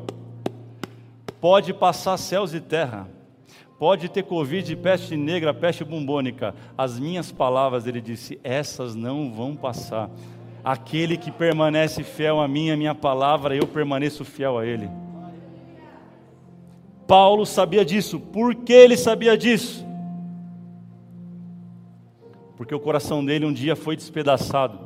Pode 1.41 1.73
passar 1.73 2.17
céus 2.17 2.53
e 2.53 2.62
terra, 2.62 3.09
pode 3.79 4.09
ter 4.09 4.23
Covid, 4.23 4.75
peste 4.77 5.17
negra, 5.17 5.53
peste 5.53 5.83
bumbônica. 5.83 6.53
As 6.77 6.99
minhas 6.99 7.31
palavras, 7.31 7.88
ele 7.88 7.99
disse, 7.99 8.39
essas 8.43 8.95
não 8.95 9.33
vão 9.33 9.55
passar. 9.55 10.09
Aquele 10.63 11.17
que 11.17 11.31
permanece 11.31 12.03
fiel 12.03 12.39
a 12.39 12.47
mim, 12.47 12.69
a 12.69 12.77
minha 12.77 12.95
palavra, 12.95 13.55
eu 13.55 13.67
permaneço 13.67 14.23
fiel 14.23 14.57
a 14.57 14.65
ele. 14.65 14.89
Paulo 17.07 17.45
sabia 17.45 17.83
disso. 17.83 18.19
Por 18.19 18.55
que 18.55 18.71
ele 18.71 18.95
sabia 18.95 19.38
disso? 19.38 19.92
Porque 22.63 22.73
o 22.73 22.80
coração 22.80 23.26
dele 23.26 23.45
um 23.45 23.52
dia 23.52 23.76
foi 23.76 23.93
despedaçado. 23.93 24.80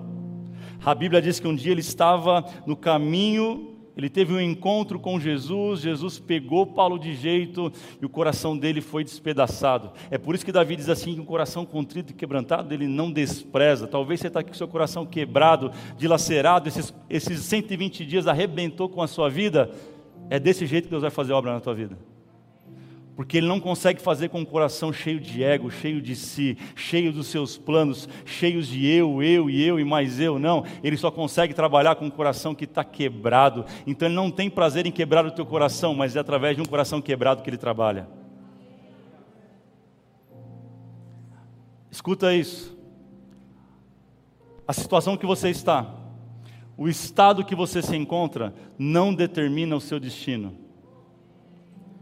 A 0.83 0.95
Bíblia 0.95 1.21
diz 1.21 1.39
que 1.39 1.47
um 1.47 1.53
dia 1.53 1.71
ele 1.71 1.81
estava 1.81 2.43
no 2.65 2.75
caminho, 2.75 3.75
ele 3.95 4.09
teve 4.09 4.33
um 4.33 4.41
encontro 4.41 4.99
com 4.99 5.19
Jesus, 5.19 5.81
Jesus 5.81 6.17
pegou 6.17 6.65
Paulo 6.65 6.97
de 6.97 7.13
jeito 7.13 7.71
e 8.01 8.05
o 8.05 8.09
coração 8.09 8.57
dele 8.57 8.81
foi 8.81 9.03
despedaçado. 9.03 9.91
É 10.09 10.17
por 10.17 10.33
isso 10.33 10.43
que 10.43 10.51
Davi 10.51 10.75
diz 10.75 10.89
assim: 10.89 11.13
que 11.13 11.21
um 11.21 11.25
coração 11.25 11.67
contrito 11.67 12.13
e 12.13 12.15
quebrantado 12.15 12.73
ele 12.73 12.87
não 12.87 13.11
despreza. 13.11 13.85
Talvez 13.85 14.21
você 14.21 14.27
está 14.27 14.39
aqui 14.39 14.49
com 14.49 14.57
seu 14.57 14.67
coração 14.67 15.05
quebrado, 15.05 15.71
dilacerado, 15.99 16.67
esses, 16.67 16.91
esses 17.07 17.41
120 17.41 18.03
dias 18.07 18.25
arrebentou 18.25 18.89
com 18.89 19.03
a 19.03 19.07
sua 19.07 19.29
vida. 19.29 19.69
É 20.31 20.39
desse 20.39 20.65
jeito 20.65 20.85
que 20.85 20.89
Deus 20.89 21.03
vai 21.03 21.11
fazer 21.11 21.33
obra 21.33 21.53
na 21.53 21.59
tua 21.59 21.75
vida 21.75 21.95
porque 23.17 23.39
ele 23.39 23.47
não 23.47 23.59
consegue 23.59 23.99
fazer 23.99 24.29
com 24.29 24.43
o 24.43 24.45
coração 24.45 24.93
cheio 24.93 25.19
de 25.19 25.43
ego, 25.43 25.71
cheio 25.71 25.99
de 25.99 26.15
si, 26.15 26.55
cheio 26.75 27.11
dos 27.11 27.25
seus 27.25 27.57
planos, 27.57 28.07
cheios 28.23 28.67
de 28.67 28.85
eu, 28.85 29.23
eu 29.23 29.49
e 29.49 29.59
eu 29.63 29.79
e 29.79 29.83
mais 29.83 30.19
eu, 30.19 30.37
não. 30.37 30.63
Ele 30.83 30.95
só 30.95 31.09
consegue 31.09 31.51
trabalhar 31.51 31.95
com 31.95 32.05
um 32.05 32.11
coração 32.11 32.53
que 32.53 32.65
está 32.65 32.83
quebrado. 32.83 33.65
Então 33.87 34.07
ele 34.07 34.13
não 34.13 34.29
tem 34.29 34.51
prazer 34.51 34.85
em 34.85 34.91
quebrar 34.91 35.25
o 35.25 35.31
teu 35.31 35.47
coração, 35.47 35.95
mas 35.95 36.15
é 36.15 36.19
através 36.19 36.55
de 36.55 36.61
um 36.61 36.65
coração 36.65 37.01
quebrado 37.01 37.41
que 37.41 37.49
ele 37.49 37.57
trabalha. 37.57 38.07
Escuta 41.89 42.35
isso. 42.35 42.77
A 44.67 44.73
situação 44.73 45.17
que 45.17 45.25
você 45.25 45.49
está, 45.49 45.91
o 46.77 46.87
estado 46.87 47.43
que 47.43 47.55
você 47.55 47.81
se 47.81 47.95
encontra, 47.95 48.53
não 48.77 49.11
determina 49.11 49.75
o 49.75 49.81
seu 49.81 49.99
destino 49.99 50.66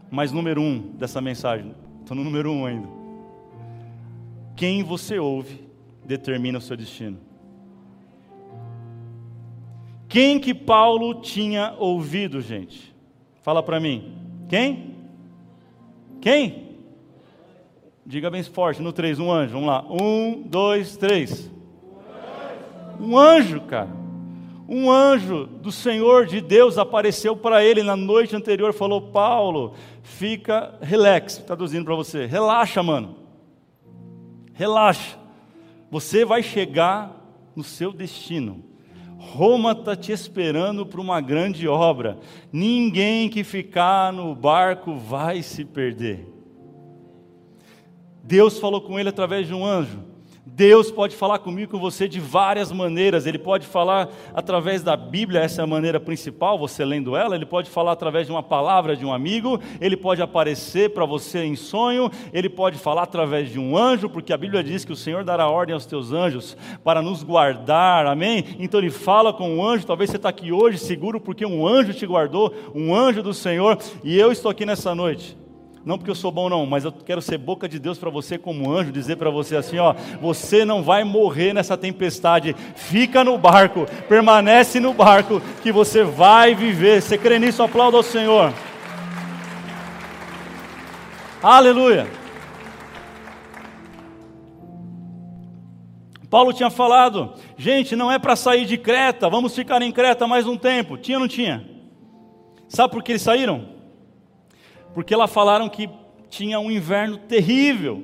mas 0.10 0.32
número 0.32 0.62
um 0.62 0.80
dessa 0.94 1.20
mensagem, 1.22 1.76
estou 2.02 2.16
no 2.16 2.24
número 2.24 2.52
um 2.52 2.66
ainda. 2.66 2.88
Quem 4.56 4.84
você 4.84 5.20
ouve 5.20 5.68
determina 6.06 6.58
o 6.58 6.62
seu 6.62 6.78
destino. 6.78 7.18
Quem 10.08 10.40
que 10.40 10.54
Paulo 10.54 11.16
tinha 11.22 11.74
ouvido, 11.78 12.40
gente? 12.40 12.96
Fala 13.42 13.62
para 13.62 13.80
mim. 13.80 14.14
Quem? 14.48 14.96
Quem? 16.22 16.78
Diga 18.06 18.30
bem 18.30 18.44
forte, 18.44 18.82
no 18.82 18.94
3, 18.94 19.20
um 19.20 19.32
anjo. 19.32 19.54
Vamos 19.54 19.68
lá. 19.68 19.86
Um, 19.90 20.44
dois, 20.44 20.96
três. 20.96 21.52
Um 23.00 23.18
anjo, 23.18 23.60
cara 23.62 24.05
um 24.68 24.90
anjo 24.92 25.46
do 25.46 25.72
Senhor 25.72 26.26
de 26.26 26.42
Deus 26.42 26.78
apareceu 26.78 27.36
para 27.36 27.64
ele 27.64 27.84
na 27.84 27.96
noite 27.96 28.36
anterior 28.36 28.74
falou: 28.74 29.00
Paulo, 29.00 29.74
fica 30.02 30.78
relax, 30.82 31.38
traduzindo 31.38 31.86
para 31.86 31.96
você, 31.96 32.26
relaxa, 32.26 32.82
mano, 32.82 33.16
relaxa, 34.54 35.18
você 35.92 36.26
vai 36.26 36.42
chegar 36.42 37.16
no 37.56 37.64
seu 37.64 37.92
destino. 37.92 38.64
Roma 39.18 39.72
está 39.72 39.96
te 39.96 40.12
esperando 40.12 40.86
para 40.86 41.02
uma 41.02 41.20
grande 41.20 41.68
obra. 41.68 42.20
Ninguém 42.52 43.30
que 43.30 43.44
ficar 43.44 44.14
no 44.14 44.36
barco 44.36 44.96
vai 44.96 45.42
se 45.42 45.66
perder. 45.66 46.28
Deus 48.24 48.60
falou 48.60 48.82
com 48.82 49.00
ele 49.00 49.10
através 49.10 49.48
de 49.48 49.54
um 49.54 49.66
anjo. 49.66 50.15
Deus 50.48 50.92
pode 50.92 51.16
falar 51.16 51.40
comigo 51.40 51.72
com 51.72 51.80
você 51.80 52.08
de 52.08 52.20
várias 52.20 52.72
maneiras. 52.72 53.26
Ele 53.26 53.40
pode 53.40 53.66
falar 53.66 54.10
através 54.32 54.84
da 54.84 54.96
Bíblia, 54.96 55.42
essa 55.42 55.62
é 55.62 55.64
a 55.64 55.68
maneira 55.68 56.00
principal, 56.00 56.60
você 56.60 56.86
lendo 56.86 57.16
ela. 57.16 57.36
Ele 57.36 57.48
pode 57.48 57.68
falar 57.68 57.94
através 57.94 58.28
de 58.28 58.32
uma 58.32 58.44
palavra 58.44 58.96
de 58.96 59.04
um 59.04 59.12
amigo. 59.12 59.60
Ele 59.82 59.98
pode 59.98 60.22
aparecer 60.22 60.92
para 60.92 61.04
você 61.04 61.44
em 61.44 61.56
sonho. 61.56 62.12
Ele 62.32 62.48
pode 62.48 62.78
falar 62.78 63.04
através 63.04 63.50
de 63.52 63.60
um 63.60 63.76
anjo, 63.76 64.08
porque 64.08 64.32
a 64.32 64.38
Bíblia 64.38 64.64
diz 64.64 64.86
que 64.86 64.94
o 64.94 64.96
Senhor 64.96 65.24
dará 65.24 65.50
ordem 65.50 65.74
aos 65.74 65.88
teus 65.88 66.12
anjos 66.12 66.56
para 66.84 67.02
nos 67.02 67.24
guardar. 67.24 68.06
Amém? 68.06 68.56
Então 68.60 68.80
ele 68.80 68.92
fala 68.92 69.34
com 69.34 69.58
um 69.58 69.66
anjo. 69.66 69.88
Talvez 69.88 70.12
você 70.12 70.18
está 70.18 70.30
aqui 70.30 70.52
hoje 70.52 70.78
seguro 70.78 71.20
porque 71.20 71.44
um 71.46 71.68
anjo 71.68 71.92
te 71.92 72.06
guardou, 72.06 72.54
um 72.76 72.94
anjo 72.94 73.24
do 73.24 73.34
Senhor. 73.34 73.80
E 74.04 74.16
eu 74.16 74.32
estou 74.32 74.52
aqui 74.52 74.64
nessa 74.64 74.94
noite 74.94 75.36
não 75.86 76.00
porque 76.00 76.10
eu 76.10 76.16
sou 76.16 76.32
bom, 76.32 76.50
não, 76.50 76.66
mas 76.66 76.84
eu 76.84 76.92
quero 76.92 77.22
ser 77.22 77.38
boca 77.38 77.70
de 77.70 77.78
Deus 77.78 78.00
para 78.00 78.10
você, 78.10 78.40
como 78.40 78.72
anjo, 78.72 78.92
dizer 78.92 79.18
para 79.18 79.30
você 79.30 79.56
assim: 79.56 79.78
ó, 79.78 79.94
você 80.20 80.66
não 80.66 80.82
vai 80.82 81.04
morrer 81.04 81.54
nessa 81.54 81.78
tempestade, 81.78 82.56
fica 82.76 83.24
no 83.24 83.38
barco, 83.38 83.86
permanece 84.10 84.80
no 84.80 84.96
barco, 84.96 85.40
que 85.62 85.72
você 85.72 86.04
vai 86.04 86.56
viver. 86.56 87.04
Você 87.04 87.20
crê 87.20 87.38
nisso? 87.38 87.62
Aplauda 87.62 87.98
ao 87.98 88.04
Senhor. 88.04 88.52
Aleluia. 91.44 92.08
Paulo 96.32 96.52
tinha 96.52 96.72
falado, 96.72 97.36
gente, 97.56 97.96
não 97.96 98.12
é 98.12 98.18
para 98.18 98.36
sair 98.36 98.66
de 98.66 98.76
Creta, 98.76 99.30
vamos 99.30 99.56
ficar 99.56 99.84
em 99.84 99.92
Creta 99.92 100.26
mais 100.26 100.48
um 100.48 100.58
tempo. 100.58 100.98
Tinha 100.98 101.18
ou 101.18 101.22
não 101.22 101.28
tinha? 101.28 101.64
Sabe 102.68 102.92
por 102.92 103.04
que 103.04 103.12
eles 103.12 103.22
saíram? 103.22 103.75
Porque 104.96 105.14
lá 105.14 105.28
falaram 105.28 105.68
que 105.68 105.90
tinha 106.30 106.58
um 106.58 106.72
inverno 106.72 107.18
terrível, 107.18 108.04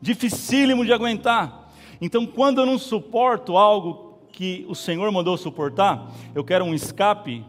dificílimo 0.00 0.84
de 0.84 0.92
aguentar. 0.92 1.72
Então, 2.00 2.26
quando 2.26 2.60
eu 2.60 2.66
não 2.66 2.76
suporto 2.76 3.56
algo 3.56 4.18
que 4.32 4.66
o 4.68 4.74
Senhor 4.74 5.10
mandou 5.12 5.36
suportar, 5.36 6.10
eu 6.34 6.42
quero 6.42 6.64
um 6.64 6.74
escape, 6.74 7.44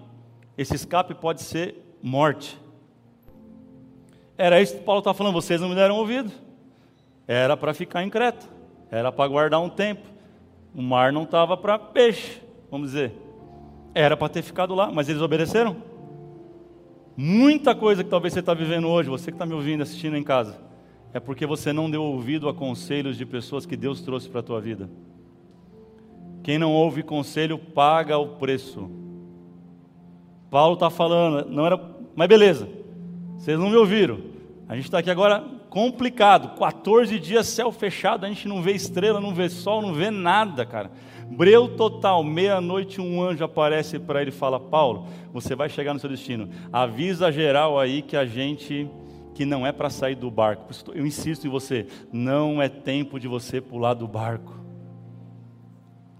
esse 0.55 0.75
escape 0.75 1.15
pode 1.15 1.41
ser 1.41 1.75
morte. 2.03 2.55
Era 4.37 4.61
isso 4.61 4.77
que 4.77 4.83
Paulo 4.83 4.99
está 4.99 5.11
falando, 5.11 5.33
vocês 5.33 5.59
não 5.59 5.69
me 5.69 5.75
deram 5.75 5.95
ouvido. 5.95 6.31
Era 7.27 7.57
para 7.57 7.73
ficar 7.73 8.03
em 8.03 8.11
Creta, 8.11 8.45
era 8.91 9.11
para 9.11 9.27
guardar 9.27 9.59
um 9.59 9.69
tempo. 9.69 10.07
O 10.75 10.83
mar 10.83 11.11
não 11.11 11.23
estava 11.23 11.57
para 11.57 11.79
peixe, 11.79 12.39
vamos 12.69 12.91
dizer. 12.91 13.11
Era 13.95 14.15
para 14.15 14.29
ter 14.29 14.43
ficado 14.43 14.75
lá, 14.75 14.91
mas 14.91 15.09
eles 15.09 15.21
obedeceram. 15.21 15.92
Muita 17.15 17.75
coisa 17.75 18.03
que 18.03 18.09
talvez 18.09 18.33
você 18.33 18.39
está 18.39 18.53
vivendo 18.53 18.87
hoje, 18.87 19.09
você 19.09 19.31
que 19.31 19.35
está 19.35 19.45
me 19.45 19.53
ouvindo, 19.53 19.83
assistindo 19.83 20.17
em 20.17 20.23
casa, 20.23 20.59
é 21.13 21.19
porque 21.19 21.45
você 21.45 21.71
não 21.71 21.89
deu 21.89 22.01
ouvido 22.01 22.49
a 22.49 22.53
conselhos 22.53 23.17
de 23.17 23.25
pessoas 23.25 23.65
que 23.65 23.77
Deus 23.77 24.01
trouxe 24.01 24.27
para 24.27 24.39
a 24.39 24.43
tua 24.43 24.59
vida. 24.59 24.89
Quem 26.41 26.57
não 26.57 26.73
ouve 26.73 27.03
conselho 27.03 27.57
paga 27.57 28.17
o 28.17 28.35
preço. 28.35 28.89
Paulo 30.49 30.73
está 30.73 30.89
falando, 30.89 31.49
não 31.49 31.65
era, 31.65 31.79
mas 32.15 32.27
beleza, 32.27 32.67
vocês 33.37 33.57
não 33.59 33.69
me 33.69 33.75
ouviram. 33.75 34.19
A 34.67 34.75
gente 34.75 34.85
está 34.85 34.99
aqui 34.99 35.09
agora 35.09 35.43
complicado, 35.73 36.55
14 36.55 37.17
dias 37.17 37.47
céu 37.47 37.71
fechado, 37.71 38.27
a 38.27 38.29
gente 38.29 38.47
não 38.47 38.61
vê 38.61 38.73
estrela, 38.73 39.19
não 39.19 39.33
vê 39.33 39.49
sol, 39.49 39.81
não 39.81 39.91
vê 39.91 40.11
nada, 40.11 40.63
cara. 40.67 40.91
Breu 41.27 41.67
total, 41.67 42.23
meia-noite 42.23 43.01
um 43.01 43.19
anjo 43.19 43.43
aparece 43.43 43.97
para 43.97 44.21
ele 44.21 44.29
e 44.29 44.33
fala: 44.33 44.59
Paulo, 44.59 45.07
você 45.33 45.55
vai 45.55 45.69
chegar 45.69 45.91
no 45.91 45.99
seu 45.99 46.11
destino. 46.11 46.47
Avisa 46.71 47.31
geral 47.31 47.79
aí 47.79 48.03
que 48.03 48.15
a 48.15 48.23
gente 48.23 48.87
que 49.33 49.45
não 49.45 49.65
é 49.65 49.71
para 49.71 49.89
sair 49.89 50.13
do 50.13 50.29
barco. 50.29 50.71
Eu 50.93 51.07
insisto 51.07 51.47
em 51.47 51.49
você, 51.49 51.87
não 52.11 52.61
é 52.61 52.69
tempo 52.69 53.19
de 53.19 53.27
você 53.27 53.59
pular 53.59 53.95
do 53.95 54.07
barco. 54.07 54.53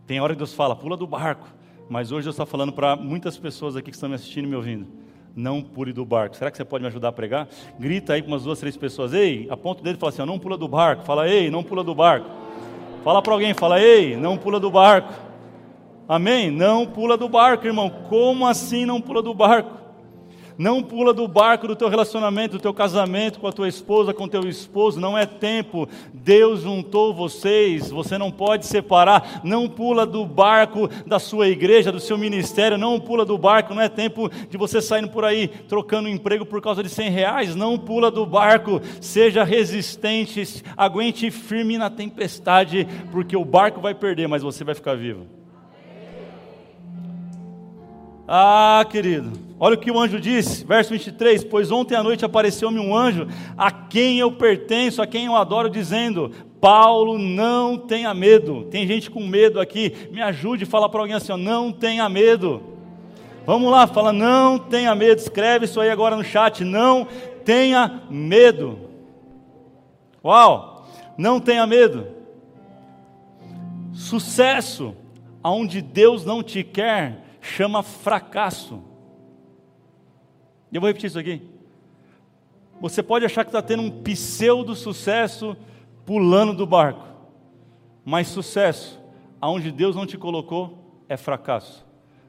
Tem 0.07 0.19
hora 0.19 0.33
que 0.33 0.39
Deus 0.39 0.55
fala, 0.55 0.75
pula 0.75 0.97
do 0.97 1.05
barco. 1.05 1.47
Mas 1.87 2.11
hoje 2.11 2.23
Deus 2.23 2.33
está 2.33 2.45
falando 2.47 2.73
para 2.73 2.95
muitas 2.95 3.37
pessoas 3.37 3.75
aqui 3.75 3.91
que 3.91 3.95
estão 3.95 4.09
me 4.09 4.15
assistindo 4.15 4.45
e 4.45 4.47
me 4.47 4.55
ouvindo. 4.55 5.02
Não 5.35 5.61
pule 5.61 5.91
do 5.91 6.05
barco. 6.05 6.35
Será 6.35 6.51
que 6.51 6.57
você 6.57 6.65
pode 6.65 6.83
me 6.83 6.87
ajudar 6.87 7.09
a 7.09 7.11
pregar? 7.11 7.47
Grita 7.79 8.13
aí 8.13 8.21
com 8.21 8.27
umas 8.27 8.43
duas, 8.43 8.59
três 8.59 8.77
pessoas. 8.77 9.13
Ei, 9.13 9.47
aponta 9.49 9.81
o 9.81 9.83
dedo 9.83 9.97
e 9.97 9.99
fala 9.99 10.11
assim: 10.11 10.25
não 10.25 10.37
pula 10.37 10.57
do 10.57 10.67
barco. 10.67 11.03
Fala, 11.03 11.27
ei, 11.27 11.49
não 11.49 11.63
pula 11.63 11.83
do 11.83 11.95
barco. 11.95 12.29
Fala 13.03 13.21
para 13.21 13.33
alguém, 13.33 13.53
fala, 13.53 13.81
ei, 13.81 14.15
não 14.15 14.37
pula 14.37 14.59
do 14.59 14.71
barco. 14.71 15.13
Amém? 16.07 16.51
Não 16.51 16.85
pula 16.85 17.17
do 17.17 17.27
barco, 17.27 17.65
irmão. 17.65 17.89
Como 17.89 18.45
assim 18.45 18.85
não 18.85 19.01
pula 19.01 19.21
do 19.21 19.33
barco? 19.33 19.82
Não 20.57 20.83
pula 20.83 21.13
do 21.13 21.27
barco 21.27 21.67
do 21.67 21.75
teu 21.75 21.89
relacionamento, 21.89 22.57
do 22.57 22.61
teu 22.61 22.73
casamento 22.73 23.39
com 23.39 23.47
a 23.47 23.51
tua 23.51 23.67
esposa, 23.67 24.13
com 24.13 24.27
teu 24.27 24.47
esposo, 24.47 24.99
não 24.99 25.17
é 25.17 25.25
tempo. 25.25 25.87
Deus 26.13 26.61
juntou 26.61 27.13
vocês, 27.13 27.89
você 27.89 28.17
não 28.17 28.31
pode 28.31 28.65
separar. 28.65 29.41
Não 29.43 29.67
pula 29.67 30.05
do 30.05 30.25
barco 30.25 30.89
da 31.05 31.19
sua 31.19 31.47
igreja, 31.47 31.91
do 31.91 31.99
seu 31.99 32.17
ministério, 32.17 32.77
não 32.77 32.99
pula 32.99 33.25
do 33.25 33.37
barco, 33.37 33.73
não 33.73 33.81
é 33.81 33.89
tempo 33.89 34.29
de 34.49 34.57
você 34.57 34.81
saindo 34.81 35.09
por 35.09 35.25
aí 35.25 35.47
trocando 35.47 36.09
emprego 36.09 36.45
por 36.45 36.61
causa 36.61 36.83
de 36.83 36.89
100 36.89 37.09
reais. 37.09 37.55
Não 37.55 37.77
pula 37.77 38.11
do 38.11 38.25
barco, 38.25 38.81
seja 39.01 39.43
resistente, 39.43 40.63
aguente 40.77 41.31
firme 41.31 41.77
na 41.77 41.89
tempestade, 41.89 42.87
porque 43.11 43.35
o 43.35 43.45
barco 43.45 43.81
vai 43.81 43.93
perder, 43.93 44.27
mas 44.27 44.43
você 44.43 44.63
vai 44.63 44.75
ficar 44.75 44.95
vivo. 44.95 45.25
Ah, 48.27 48.85
querido, 48.89 49.33
olha 49.63 49.75
o 49.75 49.77
que 49.77 49.89
o 49.89 49.97
anjo 49.97 50.19
disse, 50.19 50.65
verso 50.65 50.89
23: 50.91 51.45
Pois 51.45 51.71
ontem 51.71 51.95
à 51.95 52.03
noite 52.03 52.25
apareceu-me 52.25 52.79
um 52.79 52.93
anjo, 52.93 53.25
a 53.57 53.71
quem 53.71 54.19
eu 54.19 54.29
pertenço, 54.29 55.01
a 55.01 55.07
quem 55.07 55.27
eu 55.27 55.37
adoro, 55.37 55.69
dizendo: 55.69 56.29
Paulo, 56.59 57.17
não 57.17 57.77
tenha 57.77 58.13
medo. 58.13 58.65
Tem 58.65 58.85
gente 58.85 59.09
com 59.09 59.25
medo 59.25 59.61
aqui, 59.61 60.09
me 60.11 60.21
ajude 60.21 60.65
a 60.65 60.67
falar 60.67 60.89
para 60.89 60.99
alguém 60.99 61.15
assim: 61.15 61.31
ó, 61.31 61.37
Não 61.37 61.71
tenha 61.71 62.09
medo. 62.09 62.61
Vamos 63.45 63.71
lá, 63.71 63.87
fala: 63.87 64.11
Não 64.11 64.59
tenha 64.59 64.93
medo. 64.93 65.19
Escreve 65.19 65.63
isso 65.63 65.79
aí 65.79 65.89
agora 65.89 66.17
no 66.17 66.25
chat: 66.25 66.65
Não 66.65 67.07
tenha 67.45 68.01
medo. 68.09 68.77
Uau, 70.21 70.85
não 71.17 71.39
tenha 71.39 71.65
medo. 71.65 72.05
Sucesso, 73.93 74.93
aonde 75.41 75.81
Deus 75.81 76.25
não 76.25 76.43
te 76.43 76.65
quer 76.65 77.23
chama 77.39 77.81
fracasso. 77.81 78.91
Eu 80.73 80.81
vou 80.81 80.87
repetir 80.87 81.07
isso 81.07 81.19
aqui. 81.19 81.41
Você 82.81 83.03
pode 83.03 83.23
achar 83.23 83.43
que 83.45 83.49
está 83.49 83.61
tendo 83.61 83.83
um 83.83 84.01
pseudo 84.01 84.75
sucesso 84.75 85.55
pulando 86.05 86.53
do 86.53 86.65
barco, 86.65 87.07
mas 88.03 88.27
sucesso, 88.27 88.99
aonde 89.39 89.71
Deus 89.71 89.95
não 89.95 90.05
te 90.05 90.17
colocou, 90.17 91.03
é 91.07 91.15
fracasso. 91.15 91.85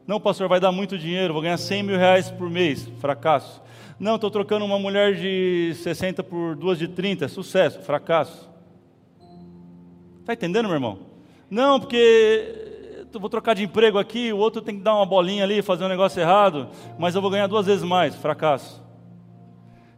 Não, 0.06 0.20
pastor, 0.20 0.48
vai 0.48 0.60
dar 0.60 0.70
muito 0.70 0.98
dinheiro, 0.98 1.32
vou 1.32 1.42
ganhar 1.42 1.56
100 1.56 1.82
mil 1.82 1.96
reais 1.96 2.30
por 2.30 2.50
mês, 2.50 2.86
fracasso. 3.00 3.62
Não, 3.98 4.16
estou 4.16 4.30
trocando 4.30 4.64
uma 4.64 4.78
mulher 4.78 5.14
de 5.14 5.72
60 5.76 6.22
por 6.22 6.54
duas 6.54 6.78
de 6.78 6.88
30, 6.88 7.26
sucesso, 7.28 7.80
fracasso. 7.80 8.50
Está 10.20 10.34
entendendo, 10.34 10.66
meu 10.66 10.74
irmão? 10.74 10.98
Não, 11.48 11.80
porque 11.80 12.73
vou 13.20 13.30
trocar 13.30 13.54
de 13.54 13.64
emprego 13.64 13.98
aqui, 13.98 14.32
o 14.32 14.38
outro 14.38 14.62
tem 14.62 14.76
que 14.76 14.82
dar 14.82 14.94
uma 14.94 15.06
bolinha 15.06 15.44
ali, 15.44 15.62
fazer 15.62 15.84
um 15.84 15.88
negócio 15.88 16.20
errado, 16.20 16.68
mas 16.98 17.14
eu 17.14 17.22
vou 17.22 17.30
ganhar 17.30 17.46
duas 17.46 17.66
vezes 17.66 17.84
mais. 17.84 18.14
Fracasso. 18.14 18.84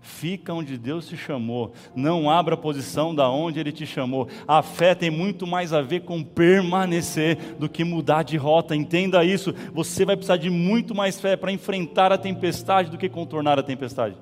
Fica 0.07 0.55
onde 0.55 0.79
Deus 0.79 1.09
te 1.09 1.16
chamou. 1.16 1.72
Não 1.94 2.31
abra 2.31 2.55
a 2.55 2.57
posição 2.57 3.12
da 3.12 3.29
onde 3.29 3.59
Ele 3.59 3.72
te 3.72 3.85
chamou. 3.85 4.29
A 4.46 4.62
fé 4.62 4.94
tem 4.94 5.11
muito 5.11 5.46
mais 5.46 5.72
a 5.72 5.83
ver 5.83 6.00
com 6.00 6.22
permanecer 6.22 7.57
do 7.59 7.68
que 7.68 7.83
mudar 7.83 8.22
de 8.22 8.37
rota. 8.37 8.76
Entenda 8.76 9.24
isso. 9.24 9.52
Você 9.74 10.05
vai 10.05 10.16
precisar 10.16 10.37
de 10.37 10.48
muito 10.48 10.94
mais 10.94 11.20
fé 11.20 11.37
para 11.37 11.50
enfrentar 11.50 12.12
a 12.12 12.18
tempestade 12.18 12.88
do 12.88 12.96
que 12.96 13.09
contornar 13.09 13.59
a 13.59 13.64
tempestade. 13.64 14.16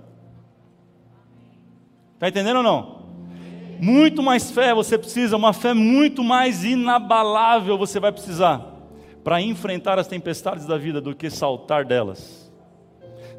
Está 2.15 2.29
entendendo 2.29 2.57
ou 2.57 2.63
não? 2.63 3.05
Muito 3.79 4.23
mais 4.23 4.51
fé 4.51 4.73
você 4.73 4.97
precisa, 4.97 5.37
uma 5.37 5.53
fé 5.53 5.75
muito 5.75 6.25
mais 6.25 6.65
inabalável 6.65 7.77
você 7.77 8.01
vai 8.01 8.11
precisar 8.11 8.74
para 9.25 9.41
enfrentar 9.41 9.99
as 9.99 10.07
tempestades 10.07 10.67
da 10.67 10.77
vida 10.77 11.01
do 11.01 11.15
que 11.15 11.31
saltar 11.31 11.85
delas. 11.85 12.44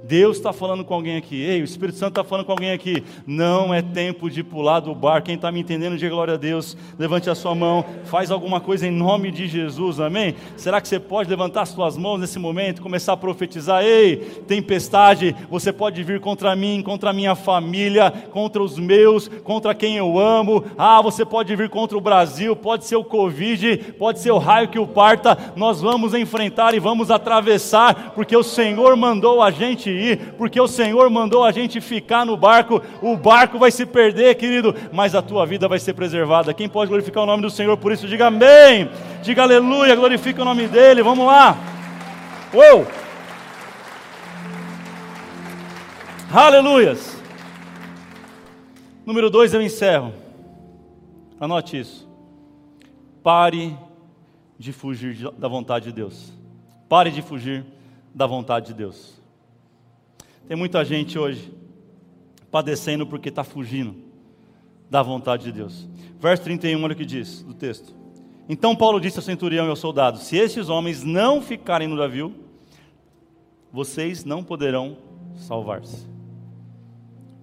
Deus 0.08 0.38
está 0.38 0.54
falando 0.54 0.86
com 0.86 0.94
alguém 0.94 1.18
aqui, 1.18 1.42
ei, 1.42 1.62
o 1.62 1.64
Espírito 1.64 1.98
Santo 1.98 2.12
está 2.12 2.24
falando 2.24 2.46
com 2.46 2.52
alguém 2.52 2.72
aqui. 2.72 3.04
Não 3.26 3.74
é 3.74 3.82
tempo 3.82 4.30
de 4.30 4.44
pular 4.44 4.80
do 4.80 4.94
bar. 4.94 5.24
Quem 5.24 5.34
está 5.34 5.52
me 5.52 5.60
entendendo, 5.60 5.98
diga 5.98 6.14
glória 6.14 6.36
a 6.36 6.38
Deus. 6.38 6.78
Levante 7.00 7.28
a 7.28 7.34
sua 7.34 7.56
mão, 7.56 7.84
faz 8.04 8.30
alguma 8.30 8.60
coisa 8.62 8.86
em 8.86 8.92
nome 8.92 9.32
de 9.32 9.48
Jesus, 9.48 10.00
amém? 10.00 10.36
Será 10.56 10.80
que 10.80 10.88
você 10.88 11.00
pode 11.00 11.28
levantar 11.28 11.64
as 11.64 11.70
suas 11.70 11.98
mãos 11.98 12.20
nesse 12.20 12.38
momento, 12.38 12.84
começar 12.84 13.14
a 13.14 13.18
profetizar? 13.18 13.84
Ei, 13.84 14.18
tempestade, 14.48 15.36
você 15.50 15.74
pode 15.74 16.04
vir 16.04 16.20
contra 16.20 16.56
mim, 16.56 16.84
contra 16.84 17.10
a 17.10 17.14
minha 17.14 17.34
família, 17.34 18.12
contra 18.30 18.62
os 18.62 18.78
meus, 18.78 19.28
contra 19.28 19.74
quem 19.74 19.98
eu 19.98 20.20
amo. 20.20 20.66
Ah, 20.78 21.02
você 21.02 21.26
pode 21.26 21.56
vir 21.56 21.70
contra 21.70 21.98
o 21.98 22.02
Brasil, 22.02 22.56
pode 22.56 22.86
ser 22.86 22.96
o 22.96 23.04
Covid, 23.04 23.96
pode 23.98 24.20
ser 24.20 24.30
o 24.30 24.38
raio 24.38 24.68
que 24.68 24.78
o 24.78 24.86
parta. 24.86 25.36
Nós 25.56 25.82
vamos 25.82 26.14
enfrentar 26.14 26.76
e 26.76 26.80
vamos 26.80 27.10
atravessar, 27.10 28.12
porque 28.14 28.38
o 28.38 28.44
Senhor 28.44 28.96
mandou 28.96 29.42
a 29.42 29.50
gente 29.50 29.95
ir, 29.96 30.34
porque 30.38 30.60
o 30.60 30.68
Senhor 30.68 31.10
mandou 31.10 31.44
a 31.44 31.52
gente 31.52 31.82
ficar 31.82 32.26
no 32.26 32.38
barco. 32.38 32.82
O 33.02 33.16
barco 33.16 33.58
vai 33.58 33.72
se 33.72 33.86
perder, 33.86 34.36
querido, 34.36 34.76
mas 34.92 35.16
a 35.16 35.22
tua 35.22 35.46
vida 35.46 35.68
vai 35.68 35.80
ser 35.80 35.94
preservada. 35.94 36.54
Quem 36.54 36.70
pode 36.70 36.90
glorificar 36.90 37.24
o 37.24 37.26
nome 37.26 37.42
do 37.42 37.50
Senhor 37.50 37.78
por 37.78 37.92
isso? 37.92 38.08
Diga 38.08 38.28
amém, 38.28 38.90
diga 39.22 39.44
aleluia, 39.44 39.96
glorifica 39.96 40.42
o 40.42 40.46
nome 40.46 40.68
dEle. 40.68 41.02
Vamos 41.02 41.26
lá. 41.26 41.58
Uou! 42.54 42.86
Aleluias. 46.32 47.22
Número 49.06 49.30
dois, 49.30 49.54
eu 49.54 49.62
encerro. 49.62 50.14
Anote 51.40 51.80
isso. 51.80 52.10
Pare 53.24 53.78
de 54.58 54.72
fugir 54.72 55.32
da 55.38 55.48
vontade 55.48 55.86
de 55.86 55.92
Deus. 55.92 56.34
Pare 56.88 57.12
de 57.12 57.22
fugir 57.22 57.66
da 58.14 58.26
vontade 58.26 58.68
de 58.68 58.74
Deus. 58.74 59.22
Tem 60.48 60.56
muita 60.56 60.86
gente 60.86 61.18
hoje 61.18 61.52
padecendo 62.52 63.06
porque 63.08 63.30
está 63.30 63.44
fugindo 63.44 63.96
da 64.90 65.02
vontade 65.02 65.46
de 65.46 65.52
Deus. 65.52 65.90
Verso 66.20 66.44
31, 66.44 66.84
olha 66.84 66.94
o 66.94 66.96
que 66.96 67.06
diz 67.06 67.42
do 67.42 67.54
texto. 67.54 67.96
Então 68.48 68.76
Paulo 68.76 69.00
disse 69.00 69.18
ao 69.18 69.24
centurião 69.24 69.66
e 69.66 69.70
ao 69.70 69.76
soldado: 69.76 70.20
Se 70.20 70.38
esses 70.38 70.70
homens 70.70 71.04
não 71.04 71.42
ficarem 71.42 71.88
no 71.88 71.96
navio, 71.96 72.36
vocês 73.72 74.24
não 74.24 74.44
poderão 74.44 74.98
salvar-se. 75.36 76.08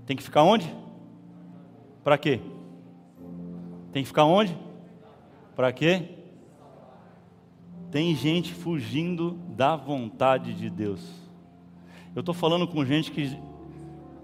Tem 0.06 0.16
que 0.16 0.22
ficar 0.22 0.42
onde? 0.44 0.72
Para 2.04 2.16
quê? 2.16 2.40
Tem 3.92 4.02
que 4.02 4.08
ficar 4.08 4.24
onde? 4.24 4.56
Para 5.54 5.72
quê? 5.72 6.08
Tem 7.90 8.14
gente 8.14 8.54
fugindo 8.54 9.32
da 9.48 9.76
vontade 9.76 10.54
de 10.54 10.70
Deus. 10.70 11.21
Eu 12.14 12.20
estou 12.20 12.34
falando 12.34 12.66
com 12.66 12.84
gente 12.84 13.10
que. 13.10 13.38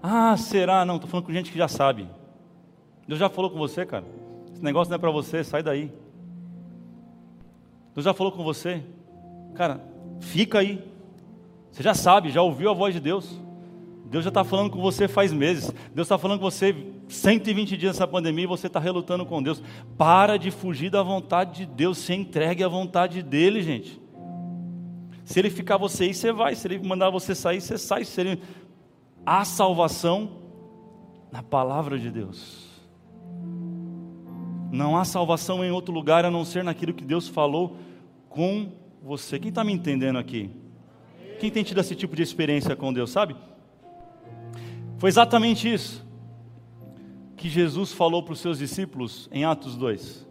Ah, 0.01 0.35
será? 0.37 0.85
Não, 0.85 0.95
estou 0.95 1.09
falando 1.09 1.25
com 1.25 1.33
gente 1.33 1.51
que 1.51 1.57
já 1.57 1.67
sabe. 1.67 2.07
Deus 3.07 3.19
já 3.19 3.29
falou 3.29 3.49
com 3.49 3.57
você, 3.57 3.85
cara. 3.85 4.05
Esse 4.53 4.63
negócio 4.63 4.89
não 4.89 4.95
é 4.95 4.99
para 4.99 5.11
você, 5.11 5.43
sai 5.43 5.63
daí. 5.63 5.91
Deus 7.95 8.05
já 8.05 8.13
falou 8.13 8.31
com 8.31 8.43
você. 8.43 8.83
Cara, 9.55 9.83
fica 10.19 10.59
aí. 10.59 10.83
Você 11.71 11.83
já 11.83 11.93
sabe, 11.93 12.29
já 12.29 12.41
ouviu 12.41 12.69
a 12.69 12.73
voz 12.73 12.93
de 12.93 12.99
Deus. 12.99 13.39
Deus 14.05 14.23
já 14.23 14.29
está 14.29 14.43
falando 14.43 14.71
com 14.71 14.81
você 14.81 15.07
faz 15.07 15.31
meses. 15.31 15.71
Deus 15.93 16.05
está 16.05 16.17
falando 16.17 16.39
com 16.39 16.49
você 16.49 16.75
120 17.07 17.77
dias 17.77 17.95
nessa 17.95 18.07
pandemia 18.07 18.45
e 18.45 18.47
você 18.47 18.67
está 18.67 18.79
relutando 18.79 19.25
com 19.25 19.41
Deus. 19.41 19.61
Para 19.97 20.37
de 20.37 20.49
fugir 20.51 20.89
da 20.89 21.03
vontade 21.03 21.57
de 21.57 21.65
Deus. 21.65 21.97
Se 21.97 22.13
entregue 22.13 22.63
à 22.63 22.67
vontade 22.67 23.21
dEle, 23.21 23.61
gente. 23.61 23.98
Se 25.29 25.37
Ele 25.37 25.51
ficar 25.51 25.77
você 25.77 26.05
aí, 26.05 26.13
você 26.13 26.31
vai. 26.31 26.55
Se 26.55 26.67
Ele 26.67 26.79
mandar 26.79 27.11
você 27.11 27.35
sair, 27.35 27.61
você 27.61 27.77
sai. 27.77 28.03
Se 28.03 28.19
Ele... 28.19 28.41
Há 29.23 29.45
salvação 29.45 30.41
na 31.31 31.43
palavra 31.43 31.99
de 31.99 32.09
Deus. 32.09 32.67
Não 34.71 34.97
há 34.97 35.05
salvação 35.05 35.63
em 35.63 35.69
outro 35.69 35.93
lugar 35.93 36.25
a 36.25 36.31
não 36.31 36.43
ser 36.43 36.63
naquilo 36.63 36.95
que 36.95 37.05
Deus 37.05 37.27
falou 37.27 37.77
com 38.27 38.71
você. 39.03 39.37
Quem 39.37 39.49
está 39.49 39.63
me 39.63 39.71
entendendo 39.71 40.17
aqui? 40.17 40.49
Quem 41.39 41.51
tem 41.51 41.63
tido 41.63 41.79
esse 41.79 41.95
tipo 41.95 42.15
de 42.15 42.23
experiência 42.23 42.75
com 42.75 42.91
Deus, 42.91 43.11
sabe? 43.11 43.35
Foi 44.97 45.09
exatamente 45.09 45.71
isso 45.71 46.03
que 47.37 47.47
Jesus 47.47 47.93
falou 47.93 48.23
para 48.23 48.33
os 48.33 48.39
seus 48.39 48.57
discípulos 48.57 49.29
em 49.31 49.45
Atos 49.45 49.77
2. 49.77 50.27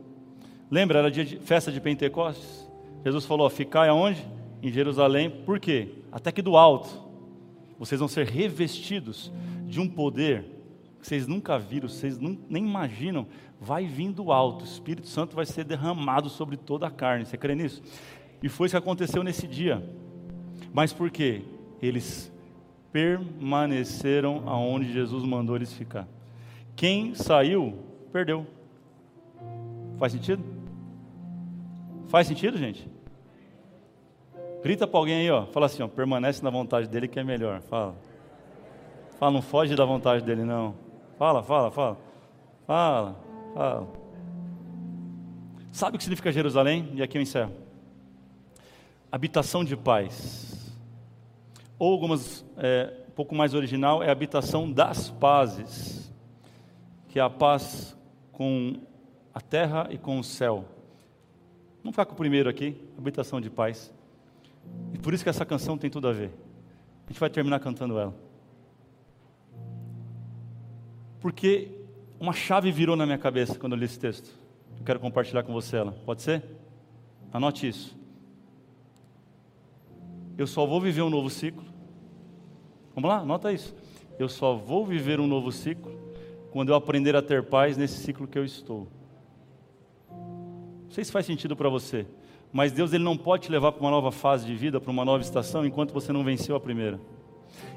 Lembra, 0.69 0.99
era 0.99 1.09
dia 1.09 1.25
de 1.25 1.39
festa 1.39 1.71
de 1.71 1.81
Pentecostes? 1.81 2.69
Jesus 3.05 3.25
falou: 3.25 3.49
Ficai 3.49 3.89
aonde? 3.89 4.38
Em 4.63 4.71
Jerusalém. 4.71 5.31
Por 5.31 5.59
quê? 5.61 5.89
Até 6.11 6.33
que 6.33 6.43
do 6.43 6.57
alto 6.57 7.07
vocês 7.79 7.99
vão 7.99 8.09
ser 8.09 8.27
revestidos 8.27 9.33
de 9.67 9.81
um 9.81 9.89
poder 9.89 10.45
que 11.01 11.07
vocês 11.07 11.29
nunca 11.29 11.59
viram, 11.59 11.89
vocês 11.89 12.19
não, 12.19 12.37
nem 12.49 12.65
imaginam. 12.65 13.27
Vai 13.61 13.87
vir 13.87 14.13
do 14.13 14.33
alto, 14.33 14.63
o 14.63 14.69
Espírito 14.69 15.07
Santo 15.07 15.37
vai 15.37 15.47
ser 15.47 15.65
derramado 15.65 16.29
sobre 16.29 16.57
toda 16.57 16.87
a 16.87 16.91
carne. 16.91 17.25
Você 17.25 17.37
crê 17.37 17.55
nisso? 17.55 17.83
E 18.43 18.49
foi 18.49 18.67
isso 18.67 18.75
que 18.75 18.79
aconteceu 18.79 19.23
nesse 19.23 19.47
dia. 19.47 19.83
Mas 20.73 20.93
por 20.93 21.11
quê? 21.11 21.43
Eles 21.81 22.33
permaneceram 22.93 24.43
aonde 24.47 24.93
Jesus 24.93 25.25
mandou 25.25 25.57
eles 25.57 25.73
ficar. 25.73 26.09
Quem 26.75 27.15
saiu, 27.15 27.79
perdeu. 28.13 28.47
Faz 29.99 30.13
sentido? 30.13 30.45
Faz 32.09 32.27
sentido, 32.27 32.57
gente? 32.57 32.89
Grita 34.63 34.87
para 34.87 34.99
alguém 34.99 35.21
aí, 35.21 35.31
ó. 35.31 35.47
Fala 35.47 35.67
assim, 35.67 35.83
ó, 35.83 35.89
permanece 35.89 36.43
na 36.43 36.51
vontade 36.51 36.89
dele 36.89 37.09
que 37.09 37.19
é 37.19 37.25
melhor. 37.25 37.61
Fala. 37.63 37.95
Fala, 39.19 39.33
não 39.33 39.43
foge 39.43 39.75
da 39.75 39.85
vontade 39.85 40.25
dele, 40.25 40.45
não. 40.45 40.75
Fala, 41.19 41.43
fala, 41.43 41.71
fala. 41.71 41.99
Fala, 42.67 43.17
fala. 43.55 43.89
Sabe 45.73 45.97
o 45.97 45.99
que 45.99 46.05
significa 46.05 46.33
Jerusalém? 46.33 46.91
E 46.95 47.03
aqui 47.03 47.19
eu 47.19 47.23
encerro. 47.23 47.53
Habitação 49.11 49.65
de 49.65 49.77
paz 49.77 50.49
ou 51.79 51.93
algumas, 51.93 52.45
é, 52.57 52.93
um 53.09 53.13
pouco 53.13 53.35
mais 53.35 53.55
original, 53.55 54.03
é 54.03 54.11
habitação 54.11 54.71
das 54.71 55.11
pazes, 55.11 56.13
que 57.09 57.19
é 57.19 57.23
a 57.23 57.31
paz 57.31 57.97
com 58.33 58.81
a 59.33 59.41
terra 59.41 59.87
e 59.91 59.97
com 59.97 60.19
o 60.19 60.25
céu. 60.25 60.65
Vamos 61.83 61.95
ficar 61.95 62.07
com 62.07 62.15
o 62.15 62.17
primeiro 62.17 62.51
aqui, 62.51 62.77
habitação 62.99 63.41
de 63.41 63.49
paz. 63.49 63.95
E 64.93 64.99
por 64.99 65.15
isso 65.15 65.23
que 65.23 65.31
essa 65.31 65.45
canção 65.45 65.77
tem 65.77 65.91
tudo 65.91 66.09
a 66.09 66.13
ver. 66.13 66.31
A 67.07 67.11
gente 67.11 67.21
vai 67.21 67.31
terminar 67.31 67.61
cantando 67.61 67.99
ela. 67.99 68.15
Porque 71.21 71.71
uma 72.21 72.33
chave 72.33 72.71
virou 72.71 72.97
na 72.97 73.07
minha 73.07 73.19
cabeça 73.19 73.59
quando 73.59 73.73
eu 73.73 73.79
li 73.79 73.85
esse 73.85 73.99
texto. 73.99 74.31
Eu 74.79 74.85
quero 74.85 75.01
compartilhar 75.01 75.43
com 75.43 75.53
você 75.53 75.77
ela. 75.77 75.93
Pode 76.05 76.23
ser? 76.23 76.45
Anote 77.33 77.69
isso. 77.69 77.97
Eu 80.37 80.47
só 80.47 80.65
vou 80.67 80.81
viver 80.81 81.03
um 81.03 81.11
novo 81.11 81.29
ciclo 81.29 81.69
Vamos 83.01 83.11
lá, 83.11 83.25
nota 83.25 83.53
isso. 83.53 83.77
Eu 84.19 84.29
só 84.29 84.57
vou 84.57 84.85
viver 84.85 85.21
um 85.21 85.29
novo 85.29 85.53
ciclo 85.53 85.97
quando 86.51 86.71
eu 86.71 86.75
aprender 86.75 87.15
a 87.15 87.23
ter 87.23 87.45
paz 87.45 87.77
nesse 87.77 87.99
ciclo 87.99 88.27
que 88.27 88.37
eu 88.37 88.45
estou. 88.45 88.89
Não 90.11 90.91
sei 90.91 91.05
se 91.05 91.13
faz 91.13 91.25
sentido 91.25 91.55
para 91.55 91.69
você, 91.69 92.05
mas 92.53 92.73
Deus 92.73 92.93
ele 92.93 93.05
não 93.05 93.17
pode 93.17 93.45
te 93.45 93.53
levar 93.53 93.73
para 93.73 93.81
uma 93.81 93.91
nova 93.91 94.11
fase 94.11 94.47
de 94.47 94.55
vida, 94.55 94.81
para 94.81 94.91
uma 94.91 95.05
nova 95.05 95.23
estação, 95.23 95.67
enquanto 95.67 95.93
você 95.93 96.13
não 96.13 96.25
venceu 96.25 96.57
a 96.57 96.61
primeira. 96.61 96.99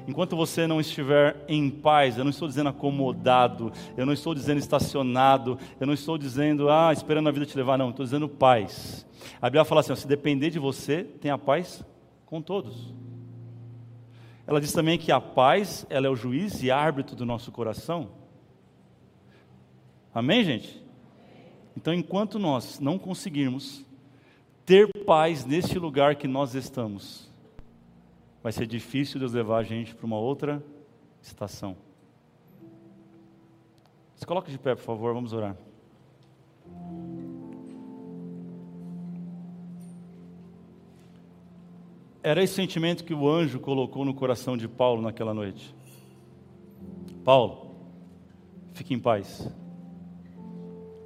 Enquanto 0.06 0.36
você 0.36 0.66
não 0.66 0.80
estiver 0.80 1.44
em 1.48 1.70
paz, 1.70 2.18
eu 2.18 2.24
não 2.24 2.30
estou 2.30 2.48
dizendo 2.48 2.68
acomodado, 2.68 3.72
eu 3.96 4.04
não 4.04 4.12
estou 4.12 4.34
dizendo 4.34 4.58
estacionado, 4.58 5.58
eu 5.80 5.86
não 5.86 5.94
estou 5.94 6.18
dizendo, 6.18 6.68
ah, 6.70 6.92
esperando 6.92 7.28
a 7.28 7.32
vida 7.32 7.46
te 7.46 7.56
levar, 7.56 7.78
não, 7.78 7.90
estou 7.90 8.04
dizendo 8.04 8.28
paz. 8.28 9.06
A 9.40 9.46
Bíblia 9.46 9.64
fala 9.64 9.80
assim: 9.80 9.92
ó, 9.92 9.96
se 9.96 10.06
depender 10.06 10.50
de 10.50 10.58
você, 10.58 11.04
tenha 11.04 11.38
paz 11.38 11.84
com 12.26 12.42
todos. 12.42 12.92
Ela 14.46 14.60
diz 14.60 14.72
também 14.72 14.98
que 14.98 15.12
a 15.12 15.20
paz, 15.20 15.86
ela 15.88 16.06
é 16.06 16.10
o 16.10 16.16
juiz 16.16 16.62
e 16.62 16.70
árbitro 16.70 17.14
do 17.14 17.24
nosso 17.24 17.52
coração. 17.52 18.10
Amém, 20.12 20.44
gente? 20.44 20.82
Então, 21.76 21.94
enquanto 21.94 22.38
nós 22.38 22.80
não 22.80 22.98
conseguirmos 22.98 23.84
paz 25.04 25.44
neste 25.44 25.78
lugar 25.78 26.16
que 26.16 26.28
nós 26.28 26.54
estamos, 26.54 27.30
vai 28.42 28.52
ser 28.52 28.66
difícil 28.66 29.18
Deus 29.20 29.32
levar 29.32 29.58
a 29.58 29.62
gente 29.62 29.94
para 29.94 30.06
uma 30.06 30.18
outra 30.18 30.62
estação. 31.20 31.76
Se 34.16 34.26
coloque 34.26 34.50
de 34.50 34.58
pé, 34.58 34.74
por 34.74 34.84
favor, 34.84 35.12
vamos 35.14 35.32
orar. 35.32 35.56
Era 42.22 42.42
esse 42.42 42.54
sentimento 42.54 43.02
que 43.02 43.12
o 43.12 43.28
anjo 43.28 43.58
colocou 43.58 44.04
no 44.04 44.14
coração 44.14 44.56
de 44.56 44.68
Paulo 44.68 45.02
naquela 45.02 45.34
noite. 45.34 45.74
Paulo, 47.24 47.74
fique 48.74 48.94
em 48.94 48.98
paz. 48.98 49.50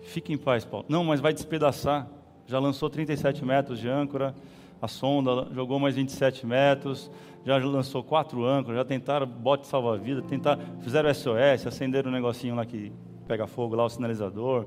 Fique 0.02 0.32
em 0.32 0.38
paz, 0.38 0.64
Paulo. 0.64 0.84
Não, 0.88 1.02
mas 1.02 1.20
vai 1.20 1.32
despedaçar. 1.32 2.15
Já 2.46 2.58
lançou 2.58 2.88
37 2.88 3.44
metros 3.44 3.78
de 3.78 3.88
âncora, 3.88 4.34
a 4.80 4.88
sonda 4.88 5.48
jogou 5.52 5.78
mais 5.78 5.96
27 5.96 6.46
metros, 6.46 7.10
já 7.44 7.56
lançou 7.56 8.02
quatro 8.02 8.44
âncoras, 8.44 8.78
já 8.78 8.84
tentaram 8.84 9.26
bote 9.26 9.66
salva-vida, 9.66 10.22
tentaram, 10.22 10.62
fizeram 10.80 11.12
SOS, 11.12 11.66
acenderam 11.66 12.10
um 12.10 12.14
negocinho 12.14 12.54
lá 12.54 12.64
que 12.64 12.92
pega 13.26 13.46
fogo, 13.46 13.74
lá 13.74 13.84
o 13.84 13.88
sinalizador. 13.88 14.66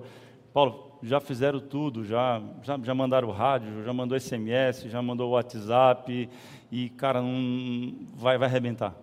Paulo, 0.54 0.98
já 1.02 1.20
fizeram 1.20 1.60
tudo, 1.60 2.04
já, 2.04 2.42
já, 2.64 2.78
já 2.82 2.94
mandaram 2.94 3.32
rádio, 3.32 3.84
já 3.84 3.94
mandou 3.94 4.20
SMS, 4.20 4.84
já 4.84 5.02
mandou 5.02 5.32
WhatsApp, 5.32 6.30
e, 6.72 6.90
cara, 6.90 7.22
não, 7.22 7.96
vai, 8.16 8.38
vai 8.38 8.48
arrebentar. 8.48 8.96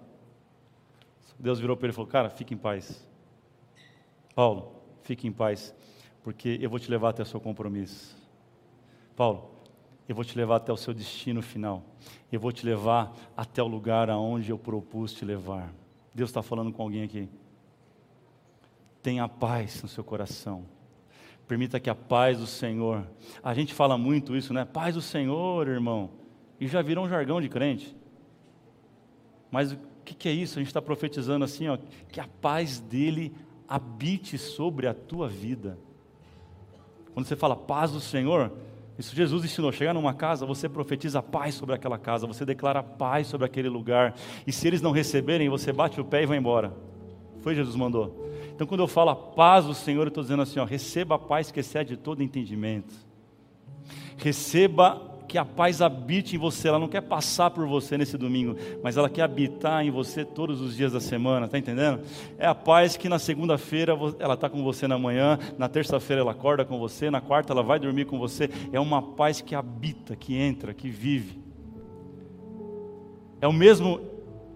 Deus 1.39 1.59
virou 1.59 1.77
para 1.77 1.87
ele 1.87 1.93
e 1.93 1.95
falou: 1.95 2.11
Cara, 2.11 2.31
fique 2.31 2.55
em 2.55 2.57
paz. 2.57 3.07
Paulo, 4.35 4.73
fique 5.03 5.27
em 5.27 5.33
paz, 5.33 5.75
porque 6.23 6.59
eu 6.61 6.69
vou 6.69 6.79
te 6.79 6.91
levar 6.91 7.11
até 7.11 7.23
o 7.23 7.27
seu 7.27 7.41
compromisso. 7.41 8.17
Paulo, 9.17 9.51
eu 10.09 10.15
vou 10.15 10.25
te 10.25 10.37
levar 10.37 10.57
até 10.57 10.73
o 10.73 10.77
seu 10.77 10.95
destino 10.95 11.43
final. 11.43 11.83
Eu 12.31 12.39
vou 12.39 12.53
te 12.53 12.65
levar 12.65 13.13
até 13.37 13.63
o 13.63 13.67
lugar 13.67 14.09
aonde 14.11 14.51
eu 14.51 14.59
propus 14.59 15.13
te 15.13 15.25
levar. 15.25 15.73
Deus 16.15 16.31
está 16.31 16.43
falando 16.43 16.73
com 16.73 16.83
alguém 16.83 17.03
aqui. 17.03 17.29
Tenha 19.03 19.29
paz 19.29 19.83
no 19.83 19.89
seu 19.89 20.05
coração 20.05 20.65
Permita 21.47 21.79
que 21.79 21.89
a 21.89 21.95
paz 21.95 22.39
do 22.39 22.47
Senhor. 22.47 23.07
A 23.43 23.55
gente 23.55 23.73
fala 23.73 23.97
muito 23.97 24.37
isso, 24.37 24.53
né? 24.53 24.65
Paz 24.65 24.95
do 24.95 25.01
Senhor, 25.01 25.69
irmão. 25.69 26.11
E 26.59 26.67
já 26.67 26.83
virou 26.83 27.05
um 27.05 27.09
jargão 27.09 27.41
de 27.41 27.49
crente. 27.49 27.97
Mas 29.51 29.73
o 29.73 29.79
que, 30.05 30.15
que 30.15 30.29
é 30.29 30.33
isso? 30.33 30.59
A 30.59 30.61
gente 30.61 30.69
está 30.69 30.83
profetizando 30.83 31.45
assim, 31.45 31.69
ó, 31.69 31.79
que 32.09 32.19
a 32.19 32.27
paz 32.41 32.81
dele 32.81 33.33
habite 33.69 34.37
sobre 34.39 34.89
a 34.89 34.95
tua 34.95 35.29
vida. 35.29 35.79
Quando 37.15 37.27
você 37.27 37.37
fala 37.37 37.55
paz 37.55 37.93
do 37.93 38.01
Senhor, 38.01 38.53
isso 38.99 39.15
Jesus 39.15 39.45
ensinou. 39.45 39.71
Chegar 39.73 39.93
numa 39.93 40.15
casa, 40.15 40.47
você 40.47 40.69
profetiza 40.69 41.23
paz 41.23 41.55
sobre 41.55 41.75
aquela 41.75 41.99
casa, 41.99 42.27
você 42.27 42.45
declara 42.45 42.83
paz 42.83 43.27
sobre 43.27 43.47
aquele 43.47 43.69
lugar. 43.69 44.15
E 44.47 44.53
se 44.53 44.67
eles 44.67 44.81
não 44.81 44.91
receberem, 44.91 45.49
você 45.49 45.73
bate 45.73 46.01
o 46.01 46.05
pé 46.05 46.23
e 46.23 46.27
vai 46.27 46.39
embora. 46.39 46.73
Foi 47.41 47.55
Jesus 47.55 47.77
mandou. 47.77 48.27
Então, 48.55 48.67
quando 48.67 48.81
eu 48.81 48.89
falo 48.89 49.15
paz 49.15 49.67
do 49.67 49.75
Senhor, 49.75 50.03
eu 50.03 50.09
estou 50.09 50.23
dizendo 50.23 50.43
assim: 50.43 50.59
ó, 50.59 50.65
receba 50.65 51.17
a 51.17 51.19
paz 51.19 51.51
que 51.51 51.61
excede 51.61 51.97
todo 51.97 52.23
entendimento. 52.23 52.95
Receba 54.17 55.16
que 55.37 55.39
a 55.39 55.45
paz 55.45 55.83
habite 55.83 56.35
em 56.35 56.39
você. 56.39 56.69
Ela 56.69 56.79
não 56.79 56.89
quer 56.89 57.03
passar 57.03 57.51
por 57.51 57.67
você 57.67 57.99
nesse 57.99 58.17
domingo, 58.17 58.57
mas 58.83 58.97
ela 58.97 59.11
quer 59.11 59.21
habitar 59.21 59.85
em 59.85 59.91
você 59.91 60.25
todos 60.25 60.63
os 60.63 60.75
dias 60.75 60.93
da 60.93 61.01
semana, 61.01 61.47
tá 61.47 61.59
entendendo? 61.59 62.01
É 62.39 62.47
a 62.47 62.55
paz 62.55 62.97
que 62.97 63.07
na 63.07 63.19
segunda-feira 63.19 63.93
ela 64.19 64.33
está 64.33 64.49
com 64.49 64.65
você 64.65 64.89
na 64.89 64.99
manhã, 64.99 65.39
na 65.59 65.69
terça-feira 65.69 66.23
ela 66.23 66.31
acorda 66.31 66.65
com 66.65 66.79
você, 66.79 67.11
na 67.11 67.21
quarta 67.21 67.53
ela 67.53 67.63
vai 67.63 67.79
dormir 67.79 68.07
com 68.07 68.19
você. 68.19 68.49
É 68.73 68.81
uma 68.81 69.03
paz 69.03 69.43
que 69.43 69.55
habita, 69.55 70.17
que 70.17 70.35
entra, 70.35 70.73
que 70.73 70.89
vive. 70.89 71.39
É 73.39 73.47
o 73.47 73.53
mesmo 73.53 74.01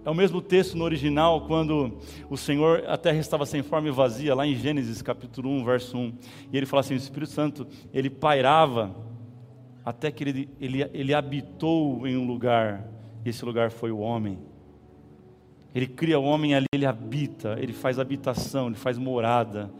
é 0.03 0.09
o 0.09 0.14
mesmo 0.14 0.41
texto 0.41 0.78
no 0.78 0.85
original, 0.85 1.43
quando 1.43 1.99
o 2.31 2.39
Senhor, 2.39 2.85
a 2.89 2.97
terra 2.97 3.18
estava 3.18 3.45
sem 3.45 3.62
forma 3.62 3.89
e 3.89 3.91
vazia, 3.91 4.35
lá 4.35 4.47
em 4.47 4.55
Gênesis 4.55 5.03
capítulo 5.03 5.51
1, 5.51 5.62
verso 5.62 5.99
1. 5.99 6.14
E 6.51 6.57
ele 6.57 6.64
fala 6.64 6.81
assim: 6.81 6.95
o 6.95 6.97
Espírito 6.97 7.31
Santo, 7.31 7.66
ele 7.93 8.09
pairava 8.09 9.09
até 9.85 10.11
que 10.11 10.24
ele, 10.24 10.49
ele, 10.61 10.83
ele 10.93 11.14
habitou 11.14 12.07
em 12.07 12.16
um 12.16 12.26
lugar, 12.26 12.87
e 13.24 13.28
esse 13.28 13.45
lugar 13.45 13.70
foi 13.70 13.91
o 13.91 13.99
homem. 13.99 14.39
Ele 15.74 15.87
cria 15.87 16.18
o 16.18 16.24
homem 16.24 16.55
ali, 16.55 16.66
ele 16.72 16.87
habita, 16.87 17.57
ele 17.61 17.72
faz 17.72 17.99
habitação, 17.99 18.66
ele 18.66 18.76
faz 18.76 18.99
morada. 18.99 19.70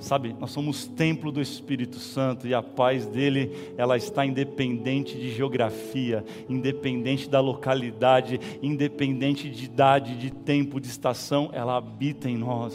Sabe, 0.00 0.34
nós 0.38 0.50
somos 0.50 0.86
templo 0.86 1.30
do 1.30 1.40
Espírito 1.40 1.98
Santo 1.98 2.46
e 2.46 2.52
a 2.52 2.62
paz 2.62 3.06
dele, 3.06 3.72
ela 3.78 3.96
está 3.96 4.26
independente 4.26 5.16
de 5.16 5.32
geografia, 5.32 6.24
independente 6.48 7.30
da 7.30 7.40
localidade, 7.40 8.38
independente 8.60 9.48
de 9.48 9.64
idade, 9.64 10.16
de 10.18 10.30
tempo, 10.30 10.80
de 10.80 10.88
estação, 10.88 11.48
ela 11.52 11.76
habita 11.76 12.28
em 12.28 12.36
nós. 12.36 12.74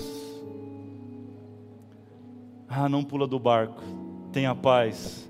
Ah, 2.68 2.88
não 2.88 3.04
pula 3.04 3.28
do 3.28 3.38
barco, 3.38 3.84
tenha 4.32 4.56
paz. 4.56 5.29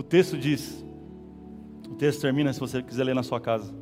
O 0.00 0.02
texto 0.02 0.38
diz, 0.38 0.84
o 1.88 1.94
texto 1.94 2.22
termina, 2.22 2.52
se 2.52 2.58
você 2.58 2.82
quiser 2.82 3.04
ler 3.04 3.14
na 3.14 3.22
sua 3.22 3.40
casa, 3.40 3.74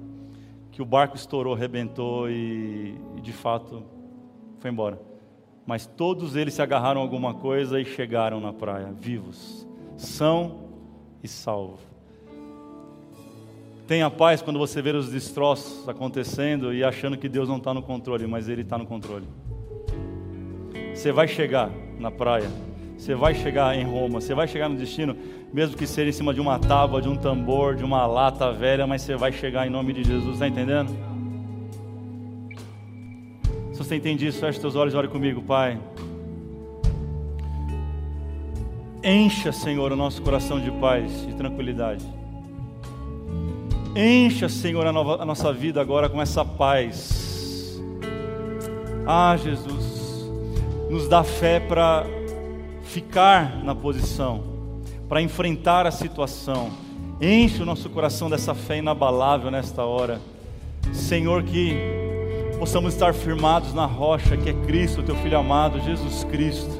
que 0.73 0.83
o 0.83 0.85
barco 0.85 1.17
estourou, 1.17 1.55
arrebentou 1.55 2.29
e, 2.29 2.95
e 3.17 3.21
de 3.21 3.33
fato 3.33 3.85
foi 4.59 4.71
embora 4.71 5.09
mas 5.69 5.85
todos 5.85 6.35
eles 6.35 6.55
se 6.55 6.63
agarraram 6.63 6.99
a 6.99 7.05
alguma 7.05 7.35
coisa 7.35 7.79
e 7.79 7.85
chegaram 7.85 8.41
na 8.41 8.55
praia, 8.55 8.91
vivos, 8.91 9.69
são 9.99 10.61
e 11.23 11.29
salvos. 11.29 11.81
Tenha 13.87 14.09
paz 14.09 14.41
quando 14.41 14.59
você 14.59 14.81
ver 14.81 14.95
os 14.95 15.11
destroços 15.11 15.87
acontecendo 15.87 16.73
e 16.73 16.83
achando 16.83 17.19
que 17.19 17.29
Deus 17.29 17.51
não 17.51 17.59
está 17.59 17.75
no 17.75 17.83
controle, 17.83 18.27
mas 18.27 18.49
Ele 18.49 18.63
está 18.63 18.79
no 18.79 18.87
controle. 18.87 19.27
Você 20.95 21.13
vai 21.13 21.29
chegar 21.29 21.71
na 21.99 22.11
praia, 22.11 22.51
você 22.97 23.15
vai 23.15 23.35
chegar 23.35 23.77
em 23.77 23.85
Roma, 23.85 24.23
você 24.23 24.33
vai 24.33 24.49
chegar 24.49 24.71
no 24.71 24.77
destino, 24.77 25.15
mesmo 25.53 25.77
que 25.77 25.87
seja 25.87 26.11
em 26.11 26.13
cima 26.13 26.35
de 26.35 26.41
uma 26.41 26.59
tábua, 26.59 27.01
de 27.01 27.09
um 27.09 27.17
tambor, 27.17 27.75
de 27.75 27.85
uma 27.85 28.07
lata 28.07 28.53
velha, 28.53 28.87
mas 28.87 29.03
você 29.03 29.17
vai 29.17 29.33
chegar 29.33 29.67
em 29.67 29.71
nome 29.71 29.93
de 29.93 30.05
Jesus, 30.05 30.35
está 30.35 30.47
entendendo? 30.47 30.95
Se 33.73 33.79
você 33.79 33.97
entende 33.97 34.27
isso, 34.27 34.41
feche 34.41 34.61
seus 34.61 34.75
olhos 34.75 34.93
e 34.93 34.97
ore 34.97 35.09
comigo, 35.09 35.41
Pai. 35.41 35.79
Encha, 39.03 39.53
Senhor, 39.53 39.93
o 39.93 39.97
nosso 39.97 40.21
coração 40.21 40.61
de 40.61 40.71
paz 40.73 41.27
e 41.29 41.33
tranquilidade. 41.33 42.05
Encha, 43.95 44.49
Senhor, 44.49 44.87
a, 44.87 44.93
nova, 44.93 45.23
a 45.23 45.25
nossa 45.25 45.53
vida 45.53 45.81
agora 45.81 46.09
com 46.09 46.21
essa 46.21 46.45
paz. 46.45 47.81
Ah, 49.07 49.37
Jesus, 49.37 50.29
nos 50.91 51.09
dá 51.09 51.25
fé 51.25 51.61
para 51.61 52.05
ficar 52.83 53.63
na 53.65 53.75
posição, 53.75 54.58
para 55.09 55.23
enfrentar 55.23 55.87
a 55.87 55.91
situação. 55.91 56.71
Enche 57.21 57.63
o 57.63 57.67
nosso 57.67 57.89
coração 57.89 58.29
dessa 58.29 58.55
fé 58.55 58.79
inabalável 58.79 59.51
nesta 59.51 59.83
hora. 59.85 60.21
Senhor, 60.93 61.43
que 61.43 61.75
possamos 62.59 62.95
estar 62.95 63.15
firmados 63.15 63.73
na 63.73 63.87
rocha 63.87 64.37
que 64.37 64.51
é 64.51 64.53
Cristo, 64.53 65.03
teu 65.03 65.17
Filho 65.17 65.39
amado, 65.39 65.81
Jesus 65.81 66.25
Cristo. 66.25 66.79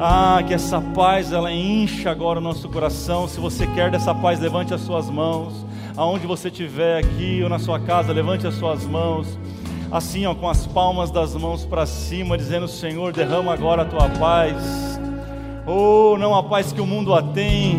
Ah, 0.00 0.42
que 0.46 0.54
essa 0.54 0.80
paz 0.80 1.32
ela 1.32 1.52
encha 1.52 2.10
agora 2.10 2.38
o 2.38 2.42
nosso 2.42 2.68
coração. 2.68 3.28
Se 3.28 3.38
você 3.38 3.66
quer 3.66 3.90
dessa 3.90 4.14
paz, 4.14 4.40
levante 4.40 4.72
as 4.72 4.80
suas 4.80 5.08
mãos. 5.10 5.66
Aonde 5.96 6.26
você 6.26 6.48
estiver 6.48 7.04
aqui 7.04 7.40
ou 7.42 7.48
na 7.48 7.58
sua 7.58 7.78
casa, 7.78 8.12
levante 8.12 8.46
as 8.46 8.54
suas 8.54 8.84
mãos. 8.86 9.38
Assim, 9.90 10.24
ó, 10.24 10.34
com 10.34 10.48
as 10.48 10.66
palmas 10.66 11.10
das 11.10 11.34
mãos 11.36 11.66
para 11.66 11.84
cima, 11.84 12.38
dizendo: 12.38 12.66
Senhor, 12.66 13.12
derrama 13.12 13.52
agora 13.52 13.82
a 13.82 13.84
tua 13.84 14.08
paz. 14.08 14.91
Oh, 15.66 16.16
não 16.18 16.34
a 16.34 16.42
paz 16.42 16.72
que 16.72 16.80
o 16.80 16.86
mundo 16.86 17.14
a 17.14 17.22
tem, 17.22 17.78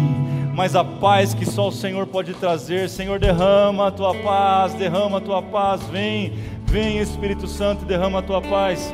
mas 0.55 0.75
a 0.75 0.85
paz 0.85 1.33
que 1.33 1.45
só 1.45 1.67
o 1.67 1.71
Senhor 1.71 2.07
pode 2.07 2.33
trazer. 2.33 2.89
Senhor, 2.89 3.19
derrama 3.19 3.87
a 3.87 3.91
tua 3.91 4.15
paz, 4.15 4.73
derrama 4.73 5.17
a 5.17 5.21
tua 5.21 5.41
paz. 5.41 5.81
Vem, 5.89 6.33
Vem 6.65 6.99
Espírito 6.99 7.45
Santo, 7.45 7.85
derrama 7.85 8.19
a 8.19 8.21
tua 8.21 8.41
paz. 8.41 8.93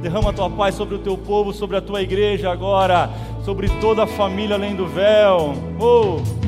Derrama 0.00 0.30
a 0.30 0.32
tua 0.32 0.48
paz 0.48 0.76
sobre 0.76 0.94
o 0.94 0.98
teu 0.98 1.18
povo, 1.18 1.52
sobre 1.52 1.76
a 1.76 1.80
tua 1.80 2.00
igreja 2.00 2.50
agora, 2.50 3.10
sobre 3.44 3.68
toda 3.80 4.04
a 4.04 4.06
família 4.06 4.54
além 4.54 4.74
do 4.74 4.86
véu. 4.86 5.52
Oh! 5.78 6.39